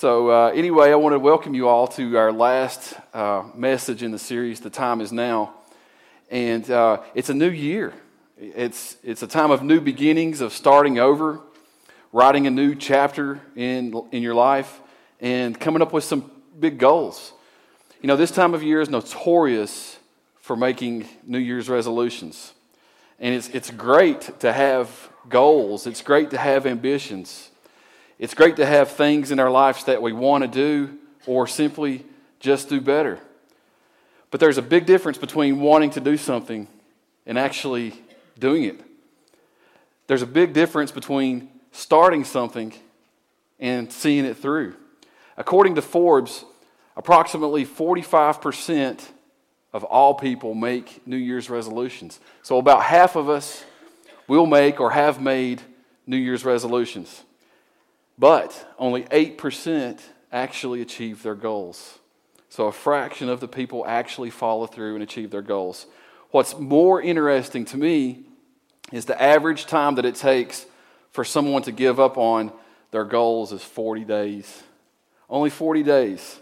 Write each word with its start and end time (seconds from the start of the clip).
So, 0.00 0.30
uh, 0.30 0.52
anyway, 0.54 0.92
I 0.92 0.94
want 0.94 1.12
to 1.12 1.18
welcome 1.18 1.52
you 1.52 1.68
all 1.68 1.86
to 1.88 2.16
our 2.16 2.32
last 2.32 2.94
uh, 3.12 3.42
message 3.54 4.02
in 4.02 4.12
the 4.12 4.18
series, 4.18 4.58
The 4.58 4.70
Time 4.70 5.02
Is 5.02 5.12
Now. 5.12 5.52
And 6.30 6.70
uh, 6.70 7.02
it's 7.14 7.28
a 7.28 7.34
new 7.34 7.50
year. 7.50 7.92
It's, 8.38 8.96
it's 9.04 9.22
a 9.22 9.26
time 9.26 9.50
of 9.50 9.62
new 9.62 9.78
beginnings, 9.78 10.40
of 10.40 10.54
starting 10.54 10.98
over, 10.98 11.40
writing 12.14 12.46
a 12.46 12.50
new 12.50 12.74
chapter 12.74 13.42
in, 13.54 13.92
in 14.10 14.22
your 14.22 14.34
life, 14.34 14.80
and 15.20 15.60
coming 15.60 15.82
up 15.82 15.92
with 15.92 16.04
some 16.04 16.30
big 16.58 16.78
goals. 16.78 17.34
You 18.00 18.06
know, 18.06 18.16
this 18.16 18.30
time 18.30 18.54
of 18.54 18.62
year 18.62 18.80
is 18.80 18.88
notorious 18.88 19.98
for 20.40 20.56
making 20.56 21.10
New 21.26 21.36
Year's 21.36 21.68
resolutions. 21.68 22.54
And 23.18 23.34
it's, 23.34 23.50
it's 23.50 23.70
great 23.70 24.40
to 24.40 24.50
have 24.50 25.10
goals, 25.28 25.86
it's 25.86 26.00
great 26.00 26.30
to 26.30 26.38
have 26.38 26.64
ambitions. 26.64 27.49
It's 28.20 28.34
great 28.34 28.56
to 28.56 28.66
have 28.66 28.90
things 28.90 29.30
in 29.30 29.40
our 29.40 29.50
lives 29.50 29.84
that 29.84 30.02
we 30.02 30.12
want 30.12 30.42
to 30.42 30.48
do 30.48 30.98
or 31.24 31.46
simply 31.46 32.04
just 32.38 32.68
do 32.68 32.78
better. 32.78 33.18
But 34.30 34.40
there's 34.40 34.58
a 34.58 34.62
big 34.62 34.84
difference 34.84 35.16
between 35.16 35.60
wanting 35.60 35.88
to 35.92 36.00
do 36.00 36.18
something 36.18 36.68
and 37.24 37.38
actually 37.38 37.94
doing 38.38 38.64
it. 38.64 38.78
There's 40.06 40.20
a 40.20 40.26
big 40.26 40.52
difference 40.52 40.92
between 40.92 41.48
starting 41.72 42.24
something 42.24 42.74
and 43.58 43.90
seeing 43.90 44.26
it 44.26 44.36
through. 44.36 44.76
According 45.38 45.76
to 45.76 45.82
Forbes, 45.82 46.44
approximately 46.98 47.64
45% 47.64 49.00
of 49.72 49.82
all 49.84 50.12
people 50.12 50.54
make 50.54 51.06
New 51.06 51.16
Year's 51.16 51.48
resolutions. 51.48 52.20
So 52.42 52.58
about 52.58 52.82
half 52.82 53.16
of 53.16 53.30
us 53.30 53.64
will 54.28 54.44
make 54.44 54.78
or 54.78 54.90
have 54.90 55.22
made 55.22 55.62
New 56.06 56.18
Year's 56.18 56.44
resolutions. 56.44 57.22
But 58.20 58.66
only 58.78 59.04
8% 59.04 59.98
actually 60.30 60.82
achieve 60.82 61.22
their 61.22 61.34
goals. 61.34 61.98
So 62.50 62.66
a 62.66 62.72
fraction 62.72 63.30
of 63.30 63.40
the 63.40 63.48
people 63.48 63.86
actually 63.86 64.28
follow 64.28 64.66
through 64.66 64.92
and 64.92 65.02
achieve 65.02 65.30
their 65.30 65.40
goals. 65.40 65.86
What's 66.30 66.56
more 66.58 67.00
interesting 67.00 67.64
to 67.64 67.78
me 67.78 68.24
is 68.92 69.06
the 69.06 69.20
average 69.20 69.64
time 69.64 69.94
that 69.94 70.04
it 70.04 70.16
takes 70.16 70.66
for 71.12 71.24
someone 71.24 71.62
to 71.62 71.72
give 71.72 71.98
up 71.98 72.18
on 72.18 72.52
their 72.90 73.04
goals 73.04 73.52
is 73.52 73.62
40 73.62 74.04
days. 74.04 74.62
Only 75.30 75.48
40 75.48 75.82
days. 75.82 76.40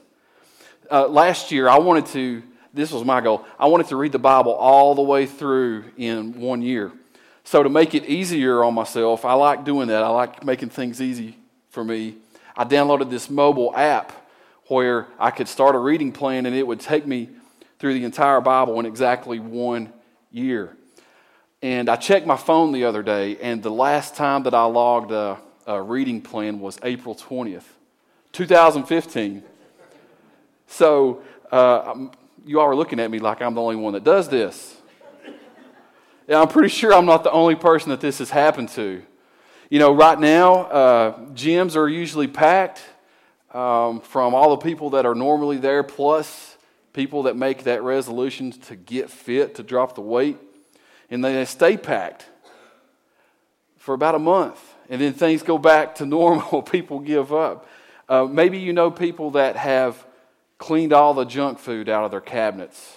Uh, 0.91 1.07
last 1.07 1.53
year, 1.53 1.69
I 1.69 1.79
wanted 1.79 2.07
to, 2.07 2.43
this 2.75 2.91
was 2.91 3.05
my 3.05 3.21
goal, 3.21 3.45
I 3.57 3.67
wanted 3.67 3.87
to 3.89 3.97
read 3.97 4.13
the 4.13 4.19
Bible 4.19 4.53
all 4.53 4.97
the 4.97 5.03
way 5.03 5.27
through 5.27 5.85
in 5.97 6.41
one 6.41 6.61
year. 6.61 6.91
So, 7.45 7.63
to 7.63 7.69
make 7.69 7.95
it 7.95 8.05
easier 8.07 8.65
on 8.65 8.75
myself, 8.75 9.25
I 9.25 9.35
like 9.35 9.65
doing 9.65 9.89
that. 9.89 10.03
I 10.03 10.09
like 10.09 10.45
making 10.45 10.71
things 10.71 11.01
easy 11.01 11.37
for 11.79 11.85
me. 11.85 12.17
I 12.57 12.65
downloaded 12.65 13.09
this 13.09 13.31
mobile 13.31 13.73
app 13.77 14.11
where 14.67 15.07
I 15.17 15.31
could 15.31 15.47
start 15.47 15.77
a 15.77 15.79
reading 15.79 16.11
plan 16.11 16.45
and 16.45 16.57
it 16.57 16.67
would 16.67 16.81
take 16.81 17.07
me 17.07 17.29
through 17.79 17.95
the 17.95 18.03
entire 18.03 18.41
Bible 18.41 18.81
in 18.81 18.85
exactly 18.85 19.39
one 19.39 19.93
year. 20.33 20.77
And 21.63 21.89
I 21.89 21.95
checked 21.95 22.27
my 22.27 22.37
phone 22.37 22.73
the 22.73 22.85
other 22.85 23.05
day, 23.05 23.37
and 23.37 23.63
the 23.63 23.71
last 23.71 24.17
time 24.17 24.43
that 24.43 24.55
I 24.55 24.65
logged 24.65 25.13
a, 25.13 25.39
a 25.69 25.81
reading 25.81 26.21
plan 26.21 26.59
was 26.59 26.81
April 26.83 27.15
20th, 27.15 27.63
2015. 28.33 29.45
So 30.67 31.23
uh, 31.53 32.09
you 32.45 32.59
all 32.59 32.67
are 32.67 32.75
looking 32.75 32.99
at 32.99 33.09
me 33.09 33.21
like 33.21 33.41
I'm 33.41 33.55
the 33.55 33.63
only 33.63 33.77
one 33.77 33.93
that 33.93 34.03
does 34.03 34.29
this. 34.29 34.77
Yeah, 36.27 36.41
I'm 36.41 36.49
pretty 36.49 36.71
sure 36.71 36.93
I'm 36.93 37.07
not 37.07 37.23
the 37.23 37.31
only 37.31 37.55
person 37.55 37.91
that 37.91 38.01
this 38.01 38.19
has 38.19 38.31
happened 38.31 38.71
to. 38.71 39.05
You 39.71 39.79
know, 39.79 39.93
right 39.93 40.19
now, 40.19 40.55
uh, 40.63 41.19
gyms 41.35 41.77
are 41.77 41.87
usually 41.87 42.27
packed 42.27 42.83
um, 43.53 44.01
from 44.01 44.35
all 44.35 44.57
the 44.57 44.65
people 44.65 44.91
that 44.91 45.05
are 45.05 45.15
normally 45.15 45.59
there, 45.59 45.83
plus 45.83 46.57
people 46.95 47.25
that 47.25 47.37
make 47.37 47.65
that 47.65 47.83
resolution 47.83 48.53
to 48.53 48.77
get 48.77 49.11
fit, 49.11 49.57
to 49.57 49.63
drop 49.63 49.95
the 49.95 50.01
weight. 50.01 50.39
And 51.11 51.23
they 51.23 51.45
stay 51.45 51.77
packed 51.77 52.27
for 53.77 53.93
about 53.93 54.15
a 54.15 54.19
month. 54.19 54.59
And 54.89 55.03
then 55.03 55.13
things 55.13 55.43
go 55.43 55.59
back 55.59 55.97
to 55.97 56.07
normal. 56.07 56.63
people 56.63 57.01
give 57.01 57.31
up. 57.31 57.69
Uh, 58.09 58.25
maybe 58.25 58.57
you 58.57 58.73
know 58.73 58.91
people 58.91 59.33
that 59.33 59.57
have 59.57 60.03
cleaned 60.57 60.95
all 60.95 61.13
the 61.13 61.27
junk 61.27 61.59
food 61.59 61.91
out 61.91 62.05
of 62.05 62.11
their 62.11 62.23
cabinets. 62.23 62.97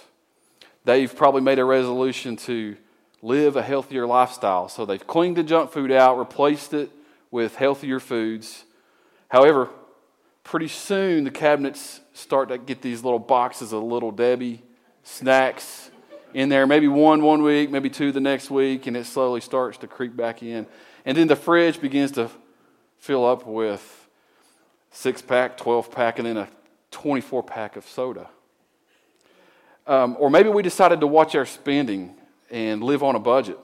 They've 0.86 1.14
probably 1.14 1.42
made 1.42 1.58
a 1.58 1.66
resolution 1.66 2.36
to 2.36 2.78
live 3.22 3.56
a 3.56 3.62
healthier 3.62 4.06
lifestyle. 4.06 4.68
So 4.68 4.84
they've 4.84 5.06
cleaned 5.06 5.36
the 5.36 5.44
junk 5.44 5.70
food 5.70 5.92
out, 5.92 6.18
replaced 6.18 6.74
it 6.74 6.90
with 7.30 7.56
healthier 7.56 8.00
foods. 8.00 8.64
However, 9.28 9.70
pretty 10.44 10.68
soon 10.68 11.24
the 11.24 11.30
cabinets 11.30 12.00
start 12.12 12.48
to 12.48 12.58
get 12.58 12.82
these 12.82 13.04
little 13.04 13.20
boxes 13.20 13.72
of 13.72 13.82
little 13.82 14.10
Debbie 14.10 14.62
snacks 15.04 15.90
in 16.34 16.48
there. 16.48 16.66
Maybe 16.66 16.88
one 16.88 17.22
one 17.22 17.42
week, 17.42 17.70
maybe 17.70 17.88
two 17.88 18.12
the 18.12 18.20
next 18.20 18.50
week, 18.50 18.86
and 18.86 18.96
it 18.96 19.06
slowly 19.06 19.40
starts 19.40 19.78
to 19.78 19.86
creep 19.86 20.16
back 20.16 20.42
in. 20.42 20.66
And 21.04 21.16
then 21.16 21.28
the 21.28 21.36
fridge 21.36 21.80
begins 21.80 22.10
to 22.12 22.30
fill 22.98 23.24
up 23.24 23.46
with 23.46 24.08
six 24.90 25.22
pack, 25.22 25.56
12 25.56 25.90
pack, 25.90 26.18
and 26.18 26.26
then 26.26 26.36
a 26.36 26.48
24 26.90 27.42
pack 27.42 27.76
of 27.76 27.86
soda. 27.86 28.28
Um, 29.86 30.16
or 30.20 30.30
maybe 30.30 30.48
we 30.48 30.62
decided 30.62 31.00
to 31.00 31.06
watch 31.06 31.34
our 31.34 31.46
spending 31.46 32.14
and 32.52 32.84
live 32.84 33.02
on 33.02 33.16
a 33.16 33.18
budget. 33.18 33.58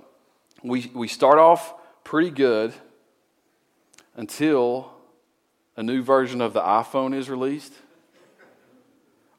We, 0.64 0.90
we 0.94 1.06
start 1.06 1.38
off 1.38 1.74
pretty 2.02 2.30
good 2.30 2.72
until 4.16 4.90
a 5.76 5.82
new 5.82 6.02
version 6.02 6.40
of 6.40 6.54
the 6.54 6.60
iPhone 6.60 7.14
is 7.14 7.30
released. 7.30 7.74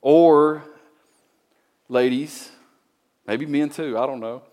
Or, 0.02 0.64
ladies, 1.90 2.50
maybe 3.28 3.46
men 3.48 3.70
too, 3.70 3.98
I 3.98 4.06
don't 4.06 4.22
know. 4.22 4.44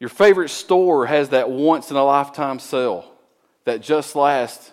Your 0.00 0.10
favorite 0.10 0.50
store 0.50 1.06
has 1.06 1.30
that 1.30 1.48
once 1.48 1.90
in 1.90 1.96
a 1.96 2.04
lifetime 2.04 2.58
sale 2.58 3.10
that 3.64 3.80
just 3.80 4.16
lasts 4.16 4.72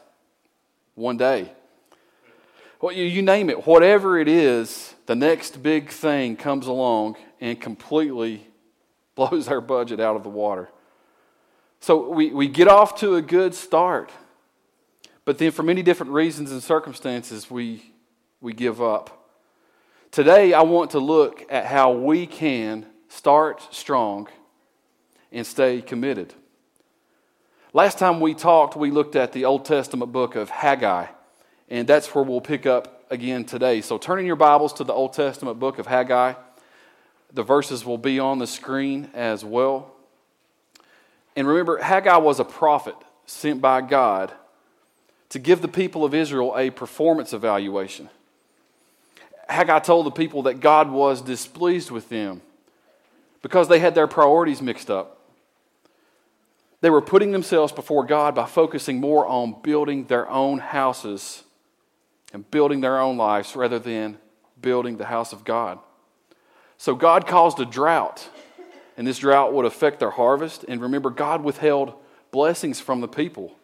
one 0.96 1.16
day. 1.16 1.52
Well, 2.82 2.94
you, 2.94 3.04
you 3.04 3.22
name 3.22 3.52
it, 3.52 3.68
whatever 3.68 4.20
it 4.20 4.28
is, 4.28 4.96
the 5.06 5.16
next 5.16 5.62
big 5.62 5.90
thing 5.90 6.36
comes 6.36 6.66
along 6.66 7.16
and 7.40 7.62
completely 7.62 8.48
blows 9.30 9.48
our 9.48 9.62
budget 9.62 10.00
out 10.00 10.16
of 10.16 10.24
the 10.24 10.30
water. 10.30 10.68
So 11.80 12.10
we, 12.10 12.32
we 12.32 12.48
get 12.48 12.68
off 12.68 13.00
to 13.02 13.16
a 13.16 13.22
good 13.22 13.54
start, 13.54 14.12
but 15.26 15.38
then 15.38 15.52
for 15.52 15.62
many 15.62 15.84
different 15.84 16.12
reasons 16.12 16.52
and 16.52 16.62
circumstances, 16.64 17.50
we, 17.50 17.94
we 18.40 18.54
give 18.54 18.82
up. 18.82 19.30
Today, 20.10 20.54
I 20.54 20.64
want 20.64 20.92
to 20.92 21.00
look 21.00 21.46
at 21.52 21.68
how 21.68 21.92
we 21.92 22.26
can 22.26 22.88
start 23.10 23.68
strong 23.70 24.28
and 25.32 25.46
stay 25.46 25.84
committed. 25.84 26.34
Last 27.74 28.00
time 28.00 28.20
we 28.20 28.34
talked, 28.34 28.76
we 28.76 28.90
looked 28.90 29.16
at 29.16 29.34
the 29.34 29.46
Old 29.46 29.66
Testament 29.66 30.12
book 30.12 30.36
of 30.36 30.50
Haggai, 30.50 31.06
and 31.70 31.88
that's 31.88 32.14
where 32.16 32.24
we'll 32.24 32.42
pick 32.42 32.66
up 32.66 33.06
again 33.12 33.46
today. 33.46 33.82
So 33.82 34.00
turn 34.00 34.20
in 34.20 34.26
your 34.26 34.36
Bibles 34.36 34.74
to 34.74 34.84
the 34.84 34.94
Old 34.94 35.14
Testament 35.14 35.60
book 35.60 35.78
of 35.78 35.86
Haggai. 35.86 36.34
The 37.34 37.44
verses 37.44 37.86
will 37.86 37.98
be 37.98 38.20
on 38.20 38.40
the 38.40 38.48
screen 38.48 39.10
as 39.14 39.46
well. 39.46 39.92
And 41.36 41.48
remember, 41.48 41.78
Haggai 41.78 42.18
was 42.18 42.40
a 42.40 42.46
prophet 42.46 42.96
sent 43.26 43.62
by 43.62 43.82
God 43.82 44.34
to 45.30 45.40
give 45.40 45.62
the 45.62 45.68
people 45.68 46.04
of 46.04 46.14
Israel 46.14 46.54
a 46.58 46.70
performance 46.70 47.32
evaluation. 47.32 48.10
Haggai 49.48 49.80
told 49.80 50.06
the 50.06 50.12
people 50.12 50.44
that 50.44 50.60
God 50.60 50.92
was 50.92 51.22
displeased 51.22 51.90
with 51.90 52.10
them 52.10 52.42
because 53.42 53.68
they 53.68 53.80
had 53.80 53.96
their 53.96 54.08
priorities 54.08 54.62
mixed 54.62 54.90
up. 54.90 55.20
They 56.82 56.90
were 56.90 57.02
putting 57.02 57.32
themselves 57.32 57.72
before 57.72 58.06
God 58.06 58.36
by 58.36 58.46
focusing 58.46 59.00
more 59.00 59.26
on 59.26 59.62
building 59.62 60.06
their 60.06 60.30
own 60.30 60.60
houses 60.60 61.44
and 62.34 62.50
building 62.50 62.82
their 62.82 63.00
own 63.00 63.18
lives 63.18 63.56
rather 63.56 63.80
than 63.80 64.18
building 64.62 64.98
the 64.98 65.06
house 65.06 65.32
of 65.32 65.44
God. 65.46 65.80
So 66.82 66.96
God 66.96 67.28
caused 67.28 67.60
a 67.60 67.66
drought, 67.66 68.28
and 68.98 69.06
this 69.06 69.20
drought 69.20 69.54
would 69.54 69.66
affect 69.66 70.00
their 70.00 70.10
harvest. 70.10 70.66
And 70.68 70.82
remember, 70.82 71.12
God 71.12 71.44
withheld 71.44 71.94
blessings 72.32 72.80
from 72.80 73.02
the 73.02 73.08
people. 73.08 73.56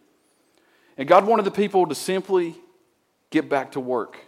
And 0.99 1.07
God 1.07 1.25
wanted 1.25 1.43
the 1.43 1.49
people 1.49 1.87
to 1.87 1.95
simply 1.95 2.57
get 3.31 3.49
back 3.49 3.71
to 3.71 3.79
work. 3.79 4.19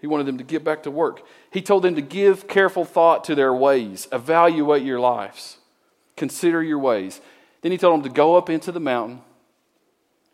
He 0.00 0.06
wanted 0.06 0.24
them 0.24 0.38
to 0.38 0.44
get 0.44 0.64
back 0.64 0.84
to 0.84 0.90
work. 0.90 1.20
He 1.50 1.60
told 1.60 1.82
them 1.82 1.94
to 1.94 2.00
give 2.00 2.48
careful 2.48 2.86
thought 2.86 3.22
to 3.24 3.34
their 3.34 3.52
ways, 3.52 4.08
evaluate 4.10 4.82
your 4.82 4.98
lives, 4.98 5.58
consider 6.16 6.62
your 6.62 6.78
ways. 6.78 7.20
Then 7.60 7.70
he 7.70 7.76
told 7.76 8.02
them 8.02 8.10
to 8.10 8.16
go 8.16 8.36
up 8.36 8.48
into 8.48 8.72
the 8.72 8.80
mountain, 8.80 9.20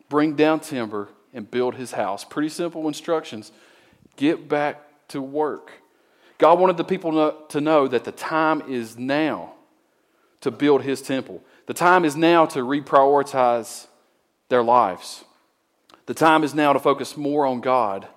bring 0.07 0.37
down 0.37 0.61
timber, 0.61 1.09
and 1.33 1.51
build 1.51 1.75
his 1.75 1.91
house. 1.91 2.23
Pretty 2.23 2.47
simple 2.47 2.87
instructions. 2.87 3.51
Get 4.15 4.47
back 4.47 4.85
to 5.09 5.21
work. 5.21 5.73
God 6.39 6.57
wanted 6.57 6.77
the 6.77 6.83
people 6.83 7.31
to 7.49 7.61
know 7.61 7.87
that 7.87 8.05
the 8.05 8.11
time 8.11 8.63
is 8.67 8.97
now 8.97 9.53
to 10.41 10.49
build 10.49 10.81
his 10.81 11.01
temple. 11.01 11.43
The 11.67 11.73
time 11.73 12.05
is 12.05 12.15
now 12.15 12.47
to 12.47 12.59
reprioritize 12.59 13.87
their 14.47 14.63
lives. 14.63 15.25
The 16.07 16.13
time 16.15 16.43
is 16.43 16.55
now 16.55 16.73
to 16.73 16.79
focus 16.79 17.15
more 17.15 17.45
on 17.45 17.61
God 17.61 18.07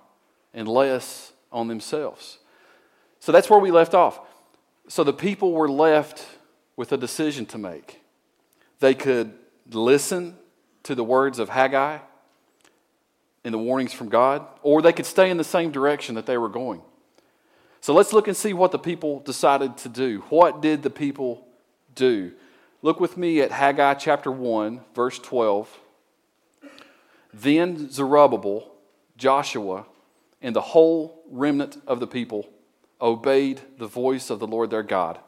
and 0.54 0.66
less 0.66 1.32
on 1.50 1.68
themselves. 1.68 2.38
So 3.20 3.32
that's 3.32 3.50
where 3.50 3.58
we 3.58 3.70
left 3.70 3.92
off. 3.92 4.20
So 4.88 5.04
the 5.04 5.12
people 5.12 5.52
were 5.52 5.68
left 5.68 6.24
with 6.76 6.92
a 6.92 6.96
decision 6.96 7.44
to 7.46 7.58
make. 7.58 8.00
They 8.80 8.94
could 8.94 9.32
listen 9.70 10.38
to 10.84 10.94
the 10.94 11.04
words 11.04 11.38
of 11.38 11.48
Haggai 11.48 11.98
and 13.44 13.52
the 13.52 13.58
warnings 13.58 13.92
from 13.92 14.08
God, 14.08 14.46
or 14.62 14.80
they 14.80 14.92
could 14.92 15.06
stay 15.06 15.28
in 15.28 15.36
the 15.36 15.44
same 15.44 15.72
direction 15.72 16.14
that 16.14 16.26
they 16.26 16.38
were 16.38 16.48
going. 16.48 16.82
So 17.82 17.92
let's 17.92 18.12
look 18.12 18.28
and 18.28 18.36
see 18.36 18.52
what 18.52 18.70
the 18.70 18.78
people 18.78 19.18
decided 19.20 19.76
to 19.78 19.88
do. 19.88 20.22
What 20.28 20.62
did 20.62 20.84
the 20.84 20.90
people 20.90 21.48
do? 21.96 22.30
Look 22.80 23.00
with 23.00 23.16
me 23.16 23.40
at 23.40 23.50
Haggai 23.50 23.94
chapter 23.94 24.30
1, 24.30 24.80
verse 24.94 25.18
12. 25.18 25.80
Then 27.34 27.90
Zerubbabel, 27.90 28.72
Joshua, 29.16 29.86
and 30.40 30.54
the 30.54 30.60
whole 30.60 31.24
remnant 31.28 31.82
of 31.86 31.98
the 31.98 32.06
people 32.06 32.48
obeyed 33.00 33.60
the 33.78 33.88
voice 33.88 34.30
of 34.30 34.38
the 34.38 34.46
Lord 34.46 34.70
their 34.70 34.84
God 34.84 35.18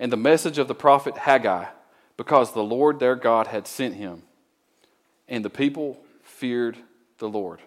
and 0.00 0.10
the 0.10 0.16
message 0.16 0.58
of 0.58 0.66
the 0.66 0.74
prophet 0.74 1.16
Haggai, 1.16 1.66
because 2.16 2.52
the 2.52 2.64
Lord 2.64 2.98
their 2.98 3.14
God 3.14 3.46
had 3.46 3.68
sent 3.68 3.94
him. 3.94 4.24
And 5.28 5.44
the 5.44 5.50
people 5.50 6.02
feared 6.24 6.76
the 7.18 7.28
Lord. 7.28 7.60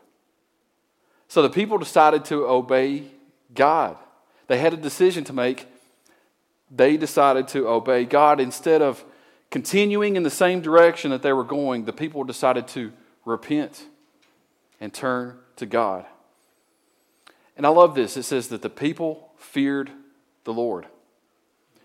So 1.30 1.42
the 1.42 1.50
people 1.50 1.78
decided 1.78 2.26
to 2.26 2.46
obey 2.46 3.06
God. 3.54 3.98
They 4.48 4.58
had 4.58 4.74
a 4.74 4.78
decision 4.78 5.24
to 5.26 5.34
make. 5.34 5.68
They 6.70 6.98
decided 6.98 7.48
to 7.50 7.68
obey 7.68 8.06
God 8.06 8.40
instead 8.40 8.82
of 8.82 9.04
continuing 9.52 10.16
in 10.16 10.24
the 10.24 10.30
same 10.30 10.62
direction 10.62 11.12
that 11.12 11.22
they 11.22 11.34
were 11.34 11.44
going. 11.44 11.86
The 11.86 11.94
people 11.94 12.24
decided 12.24 12.68
to 12.70 12.92
repent 13.24 13.86
and 14.80 14.94
turn 14.94 15.38
to 15.58 15.66
God. 15.66 16.06
And 17.58 17.66
I 17.66 17.70
love 17.70 17.96
this. 17.96 18.18
It 18.18 18.24
says 18.24 18.50
that 18.50 18.62
the 18.62 18.70
people 18.70 19.32
feared 19.38 19.92
the 20.44 20.54
Lord. 20.54 20.88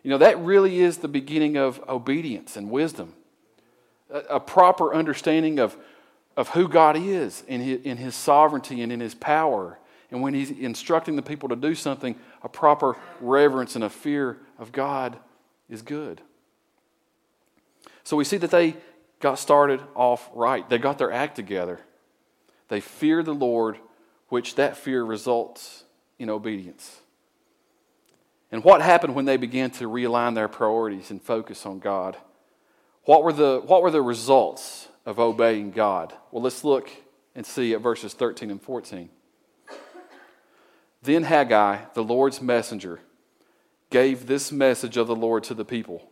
You 0.03 0.11
know, 0.11 0.19
that 0.19 0.39
really 0.41 0.81
is 0.81 0.99
the 0.99 1.09
beginning 1.09 1.57
of 1.57 1.83
obedience 1.89 2.57
and 2.57 2.71
wisdom, 2.71 3.15
a, 4.11 4.19
a 4.19 4.41
proper 4.41 4.95
understanding 4.95 5.59
of, 5.59 5.77
of 6.37 6.49
who 6.51 6.69
God 6.69 6.97
is 6.97 7.45
in 7.47 7.61
his, 7.61 7.83
in 7.83 7.97
his 7.99 8.15
sovereignty 8.15 8.83
and 8.83 8.91
in 8.91 9.01
His 9.01 9.15
power. 9.15 9.79
And 10.11 10.23
when 10.23 10.35
He's 10.35 10.51
instructing 10.51 11.17
the 11.17 11.23
people 11.23 11.49
to 11.49 11.57
do 11.57 11.75
something, 11.75 12.17
a 12.43 12.49
proper 12.49 12.97
reverence 13.21 13.75
and 13.75 13.85
a 13.85 13.91
fear 13.91 14.39
of 14.59 14.73
God 14.73 15.19
is 15.69 15.83
good. 15.83 16.21
So 18.03 18.17
we 18.17 18.25
see 18.25 18.39
that 18.39 18.51
they 18.51 18.77
got 19.21 19.39
started 19.39 19.81
off 19.95 20.29
right. 20.35 20.69
They 20.69 20.79
got 20.79 20.99
their 20.99 21.13
act 21.13 21.37
together. 21.37 21.81
They 22.69 22.81
fear 22.81 23.23
the 23.23 23.35
Lord, 23.35 23.79
which 24.29 24.55
that 24.57 24.77
fear 24.77 25.05
results 25.05 25.85
in 26.19 26.31
obedience. 26.31 27.01
And 28.53 28.65
what 28.65 28.83
happened 28.83 29.15
when 29.15 29.27
they 29.27 29.37
began 29.37 29.71
to 29.73 29.89
realign 29.89 30.35
their 30.35 30.49
priorities 30.49 31.11
and 31.11 31.23
focus 31.23 31.67
on 31.67 31.79
God? 31.79 32.17
What 33.05 33.23
were 33.23 33.33
the, 33.33 33.63
what 33.65 33.83
were 33.83 33.91
the 33.91 34.03
results 34.03 34.89
of 35.07 35.19
obeying 35.19 35.71
God? 35.71 36.13
Well, 36.31 36.43
let's 36.43 36.65
look 36.65 36.91
and 37.35 37.47
see 37.47 37.75
at 37.75 37.81
verses 37.81 38.13
13 38.13 38.51
and 38.51 38.61
14. 38.61 39.09
Then 41.03 41.25
Haggai, 41.25 41.85
the 41.95 42.05
Lord's 42.05 42.43
messenger, 42.43 43.01
gave 43.91 44.27
this 44.27 44.53
message 44.53 44.97
of 44.97 45.07
the 45.07 45.17
Lord 45.17 45.45
to 45.45 45.55
the 45.55 45.65
people 45.65 46.11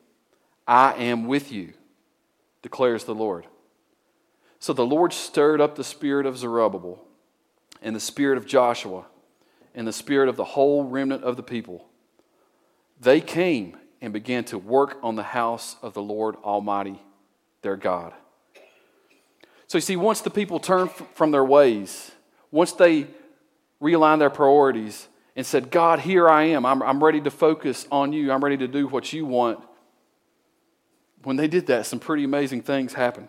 I 0.66 0.92
am 0.94 1.26
with 1.26 1.52
you, 1.52 1.74
declares 2.62 3.04
the 3.04 3.14
Lord. 3.14 3.46
So 4.58 4.72
the 4.72 4.86
Lord 4.86 5.12
stirred 5.12 5.60
up 5.60 5.76
the 5.76 5.84
spirit 5.84 6.26
of 6.26 6.36
Zerubbabel, 6.36 7.02
and 7.80 7.94
the 7.94 8.00
spirit 8.00 8.38
of 8.38 8.46
Joshua, 8.46 9.06
and 9.74 9.86
the 9.86 9.92
spirit 9.92 10.28
of 10.28 10.36
the 10.36 10.44
whole 10.44 10.84
remnant 10.84 11.22
of 11.22 11.36
the 11.36 11.42
people 11.42 11.88
they 13.00 13.20
came 13.20 13.76
and 14.00 14.12
began 14.12 14.44
to 14.44 14.58
work 14.58 14.98
on 15.02 15.16
the 15.16 15.22
house 15.22 15.76
of 15.82 15.94
the 15.94 16.02
Lord 16.02 16.36
Almighty, 16.44 17.00
their 17.62 17.76
God. 17.76 18.12
So 19.66 19.78
you 19.78 19.82
see, 19.82 19.96
once 19.96 20.20
the 20.20 20.30
people 20.30 20.60
turned 20.60 20.90
from 21.14 21.30
their 21.30 21.44
ways, 21.44 22.10
once 22.50 22.72
they 22.72 23.06
realigned 23.82 24.18
their 24.18 24.30
priorities 24.30 25.08
and 25.36 25.46
said, 25.46 25.70
God, 25.70 26.00
here 26.00 26.28
I 26.28 26.44
am, 26.44 26.66
I'm, 26.66 26.82
I'm 26.82 27.02
ready 27.02 27.20
to 27.20 27.30
focus 27.30 27.86
on 27.90 28.12
you, 28.12 28.32
I'm 28.32 28.42
ready 28.42 28.56
to 28.58 28.68
do 28.68 28.88
what 28.88 29.12
you 29.12 29.24
want. 29.24 29.60
When 31.22 31.36
they 31.36 31.48
did 31.48 31.66
that, 31.66 31.86
some 31.86 31.98
pretty 31.98 32.24
amazing 32.24 32.62
things 32.62 32.94
happened. 32.94 33.28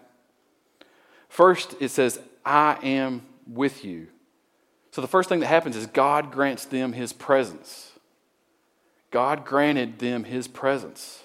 First, 1.28 1.76
it 1.80 1.90
says, 1.90 2.20
I 2.46 2.78
am 2.84 3.26
with 3.48 3.84
you. 3.86 4.08
So 4.92 5.02
the 5.02 5.08
first 5.08 5.30
thing 5.30 5.40
that 5.42 5.48
happens 5.48 5.76
is 5.76 5.86
God 5.86 6.32
grants 6.32 6.66
them 6.66 6.94
his 6.94 7.14
presence. 7.14 7.92
God 9.12 9.46
granted 9.46 10.00
them 10.00 10.24
his 10.24 10.48
presence. 10.48 11.24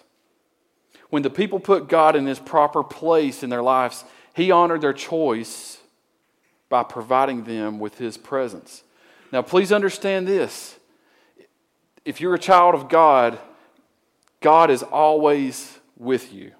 When 1.10 1.22
the 1.22 1.30
people 1.30 1.60
put 1.60 1.88
God 1.88 2.16
in 2.16 2.26
his 2.26 2.38
proper 2.38 2.82
place 2.82 3.42
in 3.42 3.50
their 3.50 3.62
lives, 3.62 4.04
he 4.34 4.50
honored 4.50 4.80
their 4.80 4.92
choice 4.92 5.78
by 6.68 6.82
providing 6.82 7.44
them 7.44 7.78
with 7.78 7.98
his 7.98 8.16
presence. 8.16 8.82
Now, 9.32 9.42
please 9.42 9.72
understand 9.72 10.28
this. 10.28 10.78
If 12.04 12.20
you're 12.20 12.34
a 12.34 12.38
child 12.38 12.74
of 12.74 12.88
God, 12.88 13.38
God 14.40 14.70
is 14.70 14.82
always 14.82 15.78
with 15.96 16.32
you. 16.32 16.52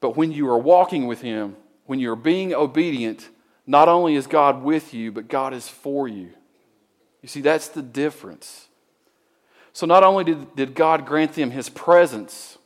But 0.00 0.16
when 0.16 0.32
you 0.32 0.48
are 0.48 0.58
walking 0.58 1.06
with 1.06 1.20
him, 1.20 1.56
when 1.86 1.98
you're 1.98 2.16
being 2.16 2.54
obedient, 2.54 3.28
not 3.66 3.88
only 3.88 4.14
is 4.14 4.26
God 4.26 4.62
with 4.62 4.92
you, 4.94 5.12
but 5.12 5.28
God 5.28 5.54
is 5.54 5.68
for 5.68 6.08
you. 6.08 6.30
You 7.22 7.28
see, 7.28 7.40
that's 7.40 7.68
the 7.68 7.82
difference. 7.82 8.68
So 9.72 9.86
not 9.86 10.04
only 10.04 10.24
did, 10.24 10.56
did 10.56 10.74
God 10.74 11.06
grant 11.06 11.32
them 11.32 11.50
his 11.50 11.68
presence, 11.68 12.58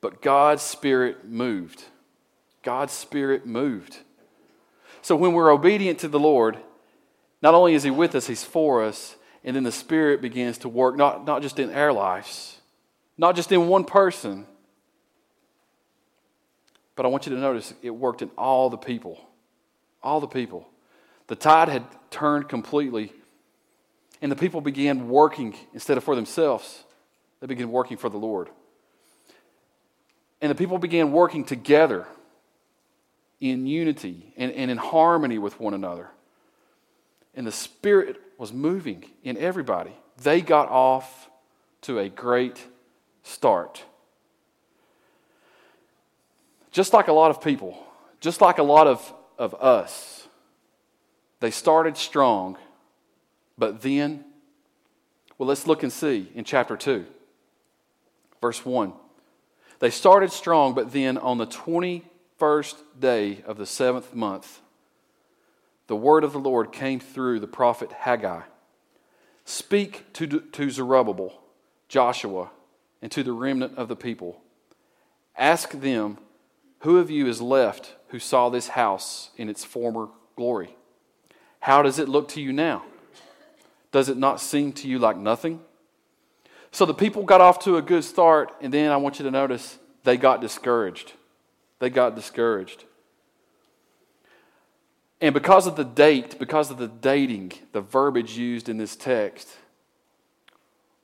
but 0.00 0.22
God's 0.22 0.62
Spirit 0.62 1.26
moved. 1.26 1.84
God's 2.62 2.92
Spirit 2.92 3.46
moved. 3.46 3.98
So 5.02 5.16
when 5.16 5.32
we're 5.32 5.50
obedient 5.50 5.98
to 6.00 6.08
the 6.08 6.20
Lord, 6.20 6.58
not 7.42 7.54
only 7.54 7.74
is 7.74 7.82
He 7.82 7.90
with 7.90 8.14
us, 8.14 8.26
He's 8.26 8.44
for 8.44 8.84
us, 8.84 9.16
and 9.44 9.56
then 9.56 9.62
the 9.62 9.72
Spirit 9.72 10.20
begins 10.20 10.58
to 10.58 10.68
work, 10.68 10.96
not, 10.96 11.24
not 11.24 11.42
just 11.42 11.58
in 11.58 11.72
our 11.72 11.92
lives, 11.92 12.58
not 13.16 13.36
just 13.36 13.52
in 13.52 13.68
one 13.68 13.84
person, 13.84 14.46
but 16.96 17.06
I 17.06 17.08
want 17.08 17.26
you 17.26 17.34
to 17.34 17.40
notice 17.40 17.72
it 17.82 17.90
worked 17.90 18.20
in 18.20 18.30
all 18.36 18.68
the 18.68 18.76
people. 18.76 19.18
All 20.02 20.20
the 20.20 20.26
people. 20.26 20.68
The 21.28 21.36
tide 21.36 21.68
had 21.68 21.84
turned 22.10 22.48
completely 22.48 23.12
and 24.22 24.30
the 24.30 24.36
people 24.36 24.60
began 24.60 25.08
working 25.08 25.54
instead 25.72 25.96
of 25.96 26.04
for 26.04 26.14
themselves, 26.14 26.84
they 27.40 27.46
began 27.46 27.70
working 27.70 27.96
for 27.96 28.08
the 28.10 28.18
Lord. 28.18 28.50
And 30.42 30.50
the 30.50 30.54
people 30.54 30.78
began 30.78 31.12
working 31.12 31.44
together 31.44 32.06
in 33.40 33.66
unity 33.66 34.32
and, 34.36 34.52
and 34.52 34.70
in 34.70 34.76
harmony 34.76 35.38
with 35.38 35.58
one 35.58 35.74
another. 35.74 36.10
And 37.34 37.46
the 37.46 37.52
Spirit 37.52 38.20
was 38.38 38.52
moving 38.52 39.04
in 39.22 39.36
everybody. 39.36 39.92
They 40.22 40.40
got 40.40 40.68
off 40.68 41.30
to 41.82 41.98
a 41.98 42.08
great 42.08 42.66
start. 43.22 43.84
Just 46.70 46.92
like 46.92 47.08
a 47.08 47.12
lot 47.12 47.30
of 47.30 47.42
people, 47.42 47.82
just 48.20 48.40
like 48.40 48.58
a 48.58 48.62
lot 48.62 48.86
of, 48.86 49.12
of 49.38 49.54
us, 49.54 50.28
they 51.40 51.50
started 51.50 51.96
strong 51.96 52.56
but 53.60 53.82
then, 53.82 54.24
well, 55.36 55.46
let's 55.46 55.66
look 55.66 55.82
and 55.82 55.92
see 55.92 56.30
in 56.34 56.44
chapter 56.44 56.78
2, 56.78 57.04
verse 58.40 58.64
1. 58.64 58.94
They 59.80 59.90
started 59.90 60.32
strong, 60.32 60.72
but 60.74 60.92
then 60.92 61.18
on 61.18 61.36
the 61.36 61.46
21st 61.46 62.74
day 62.98 63.42
of 63.46 63.58
the 63.58 63.66
seventh 63.66 64.14
month, 64.14 64.62
the 65.90 65.96
word 65.96 66.22
of 66.22 66.32
the 66.32 66.38
Lord 66.38 66.70
came 66.70 67.00
through 67.00 67.40
the 67.40 67.48
prophet 67.48 67.90
Haggai 67.90 68.42
Speak 69.44 70.12
to, 70.12 70.28
to 70.28 70.70
Zerubbabel, 70.70 71.42
Joshua, 71.88 72.52
and 73.02 73.10
to 73.10 73.24
the 73.24 73.32
remnant 73.32 73.76
of 73.76 73.88
the 73.88 73.96
people. 73.96 74.40
Ask 75.36 75.72
them, 75.72 76.18
Who 76.82 76.98
of 76.98 77.10
you 77.10 77.26
is 77.26 77.42
left 77.42 77.96
who 78.10 78.20
saw 78.20 78.50
this 78.50 78.68
house 78.68 79.30
in 79.36 79.48
its 79.48 79.64
former 79.64 80.10
glory? 80.36 80.76
How 81.58 81.82
does 81.82 81.98
it 81.98 82.08
look 82.08 82.28
to 82.28 82.40
you 82.40 82.52
now? 82.52 82.84
Does 83.90 84.08
it 84.08 84.16
not 84.16 84.40
seem 84.40 84.72
to 84.74 84.86
you 84.86 85.00
like 85.00 85.16
nothing? 85.16 85.58
So 86.70 86.86
the 86.86 86.94
people 86.94 87.24
got 87.24 87.40
off 87.40 87.58
to 87.64 87.78
a 87.78 87.82
good 87.82 88.04
start, 88.04 88.54
and 88.60 88.72
then 88.72 88.92
I 88.92 88.96
want 88.96 89.18
you 89.18 89.24
to 89.24 89.30
notice 89.32 89.76
they 90.04 90.16
got 90.16 90.40
discouraged. 90.40 91.14
They 91.80 91.90
got 91.90 92.14
discouraged. 92.14 92.84
And 95.20 95.34
because 95.34 95.66
of 95.66 95.76
the 95.76 95.84
date, 95.84 96.38
because 96.38 96.70
of 96.70 96.78
the 96.78 96.88
dating, 96.88 97.52
the 97.72 97.80
verbiage 97.80 98.36
used 98.36 98.68
in 98.68 98.78
this 98.78 98.96
text, 98.96 99.48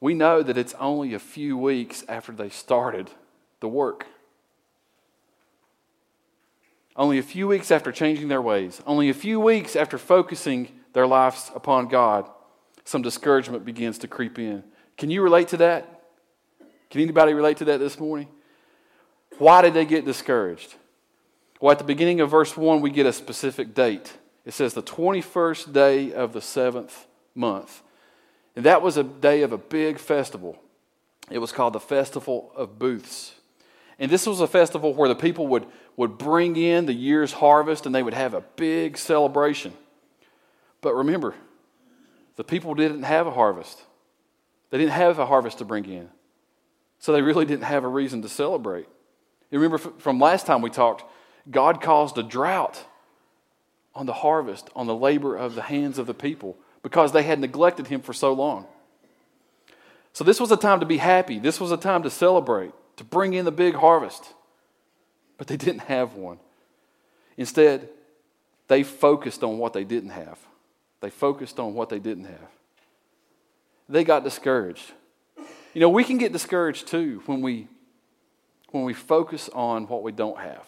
we 0.01 0.15
know 0.15 0.43
that 0.43 0.57
it's 0.57 0.75
only 0.75 1.15
a 1.15 1.19
few 1.19 1.57
weeks 1.57 2.05
after 2.09 2.33
they 2.33 2.49
started 2.49 3.11
the 3.61 3.69
work. 3.69 4.07
only 6.97 7.19
a 7.19 7.23
few 7.23 7.47
weeks 7.47 7.71
after 7.71 7.93
changing 7.93 8.29
their 8.29 8.41
ways, 8.41 8.81
only 8.87 9.11
a 9.11 9.15
few 9.15 9.39
weeks 9.39 9.77
after 9.77 9.99
focusing 9.99 10.69
their 10.95 11.07
lives 11.07 11.51
upon 11.55 11.89
God, 11.89 12.29
some 12.85 13.03
discouragement 13.03 13.65
begins 13.65 13.99
to 13.99 14.09
creep 14.09 14.39
in. 14.39 14.65
Can 14.97 15.11
you 15.11 15.21
relate 15.21 15.49
to 15.49 15.59
that? 15.59 16.05
Can 16.91 17.03
anybody 17.03 17.35
relate 17.35 17.59
to 17.59 17.67
that 17.67 17.79
this 17.79 18.01
morning? 18.01 18.29
Why 19.39 19.61
did 19.61 19.75
they 19.75 19.85
get 19.85 20.07
discouraged? 20.07 20.75
Well, 21.61 21.73
at 21.73 21.79
the 21.79 21.85
beginning 21.85 22.21
of 22.21 22.31
verse 22.31 22.57
1, 22.57 22.81
we 22.81 22.91
get 22.91 23.07
a 23.07 23.13
specific 23.13 23.75
date. 23.75 24.13
It 24.45 24.53
says 24.53 24.75
the 24.75 24.83
21st 24.83 25.73
day 25.73 26.13
of 26.13 26.33
the 26.33 26.41
seventh 26.41 27.07
month. 27.35 27.83
And 28.55 28.65
that 28.65 28.83
was 28.83 28.97
a 28.97 29.03
day 29.03 29.43
of 29.43 29.53
a 29.53 29.59
big 29.59 29.99
festival. 29.99 30.59
It 31.31 31.39
was 31.39 31.53
called 31.53 31.73
the 31.73 31.81
Festival 31.81 32.53
of 32.55 32.79
Booths. 32.79 33.35
And 33.99 34.11
this 34.11 34.27
was 34.27 34.41
a 34.41 34.47
festival 34.47 34.95
where 34.95 35.09
the 35.09 35.15
people 35.15 35.47
would, 35.49 35.67
would 35.97 36.19
bring 36.19 36.57
in 36.57 36.87
the 36.87 36.93
year's 36.93 37.33
harvest 37.33 37.87
and 37.87 37.95
they 37.95 38.03
would 38.03 38.15
have 38.15 38.35
a 38.35 38.43
big 38.57 38.99
celebration. 38.99 39.73
But 40.81 40.95
remember, 40.95 41.35
the 42.37 42.45
people 42.45 42.75
didn't 42.75 43.05
have 43.05 43.27
a 43.27 43.31
harvest. 43.31 43.83
They 44.71 44.79
didn't 44.79 44.93
have 44.93 45.19
a 45.19 45.27
harvest 45.27 45.59
to 45.59 45.65
bring 45.65 45.87
in. 45.87 46.11
So 46.99 47.13
they 47.13 47.23
really 47.23 47.47
didn't 47.47 47.65
have 47.65 47.85
a 47.85 47.89
reason 47.89 48.23
to 48.23 48.29
celebrate. 48.29 48.87
You 49.51 49.59
remember 49.59 49.79
from 49.79 50.21
last 50.21 50.47
time 50.47 50.61
we 50.61 50.71
talked, 50.71 51.05
God 51.51 51.81
caused 51.81 52.19
a 52.19 52.23
drought 52.23 52.85
on 53.95 54.07
the 54.07 54.13
harvest, 54.13 54.69
on 54.75 54.87
the 54.87 54.95
labor 54.95 55.37
of 55.37 55.55
the 55.55 55.63
hands 55.63 55.99
of 55.99 56.07
the 56.07 56.15
people, 56.15 56.57
because 56.83 57.13
they 57.13 57.23
had 57.23 57.41
neglected 57.41 57.87
Him 57.87 58.01
for 58.01 58.13
so 58.13 58.33
long. 58.33 58.67
So 60.13 60.25
this 60.25 60.41
was 60.41 60.51
a 60.51 60.57
time 60.57 60.81
to 60.81 60.87
be 60.87 60.99
happy. 60.99 61.39
This 61.39 61.61
was 61.61 61.71
a 61.71 61.77
time 61.77 62.03
to 62.03 62.11
celebrate, 62.11 62.73
to 62.97 63.05
bring 63.05 63.35
in 63.35 63.45
the 63.45 63.53
big 63.53 63.75
harvest. 63.75 64.35
But 65.39 65.47
they 65.47 65.57
didn't 65.57 65.81
have 65.81 66.15
one. 66.15 66.39
Instead, 67.37 67.89
they 68.69 68.83
focused 68.83 69.45
on 69.45 69.59
what 69.59 69.73
they 69.73 69.85
didn't 69.85 70.11
have. 70.11 70.39
They 71.01 71.11
focused 71.11 71.61
on 71.61 71.75
what 71.75 71.91
they 71.91 71.99
didn't 71.99 72.25
have. 72.25 72.51
They 73.89 74.03
got 74.03 74.25
discouraged. 74.25 74.93
You 75.75 75.81
know, 75.81 75.91
we 75.91 76.05
can 76.05 76.19
get 76.19 76.33
discouraged 76.33 76.89
too 76.89 77.23
when 77.27 77.43
we 77.43 77.69
when 78.71 78.85
we 78.85 78.95
focus 78.95 79.49
on 79.53 79.87
what 79.87 80.03
we 80.03 80.13
don't 80.13 80.39
have 80.39 80.67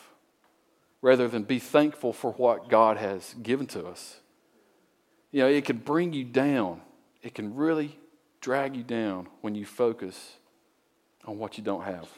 rather 1.01 1.29
than 1.29 1.45
be 1.45 1.59
thankful 1.59 2.13
for 2.13 2.33
what 2.33 2.69
God 2.69 2.97
has 2.97 3.35
given 3.43 3.67
to 3.69 3.87
us. 3.87 4.21
You 5.31 5.41
know, 5.41 5.49
it 5.49 5.65
can 5.65 5.79
bring 5.79 6.13
you 6.13 6.25
down. 6.25 6.81
It 7.23 7.35
can 7.35 7.55
really 7.55 7.99
drag 8.41 8.77
you 8.77 8.83
down 8.83 9.29
when 9.41 9.55
you 9.55 9.65
focus 9.65 10.37
on 11.25 11.39
what 11.39 11.59
you 11.59 11.65
don't 11.65 11.83
have. 11.83 12.09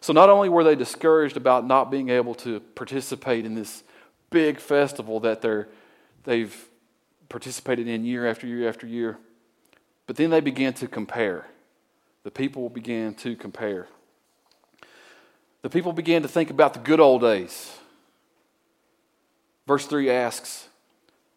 So, 0.00 0.12
not 0.12 0.28
only 0.28 0.48
were 0.48 0.64
they 0.64 0.74
discouraged 0.74 1.36
about 1.36 1.66
not 1.66 1.90
being 1.90 2.10
able 2.10 2.34
to 2.36 2.60
participate 2.60 3.44
in 3.44 3.54
this 3.54 3.82
big 4.30 4.60
festival 4.60 5.20
that 5.20 5.40
they're, 5.40 5.68
they've 6.24 6.68
participated 7.28 7.88
in 7.88 8.04
year 8.04 8.26
after 8.26 8.46
year 8.46 8.68
after 8.68 8.86
year, 8.86 9.18
but 10.06 10.16
then 10.16 10.30
they 10.30 10.40
began 10.40 10.74
to 10.74 10.86
compare. 10.86 11.46
The 12.24 12.30
people 12.30 12.68
began 12.68 13.14
to 13.14 13.36
compare 13.36 13.88
the 15.66 15.70
people 15.70 15.92
began 15.92 16.22
to 16.22 16.28
think 16.28 16.50
about 16.50 16.74
the 16.74 16.78
good 16.78 17.00
old 17.00 17.22
days. 17.22 17.76
Verse 19.66 19.84
3 19.84 20.08
asks, 20.10 20.68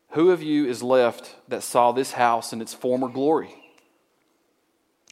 Who 0.09 0.29
of 0.29 0.43
you 0.43 0.67
is 0.67 0.83
left 0.83 1.36
that 1.48 1.63
saw 1.63 1.91
this 1.91 2.12
house 2.12 2.53
in 2.53 2.62
its 2.62 2.71
former 2.71 3.07
glory? 3.07 3.50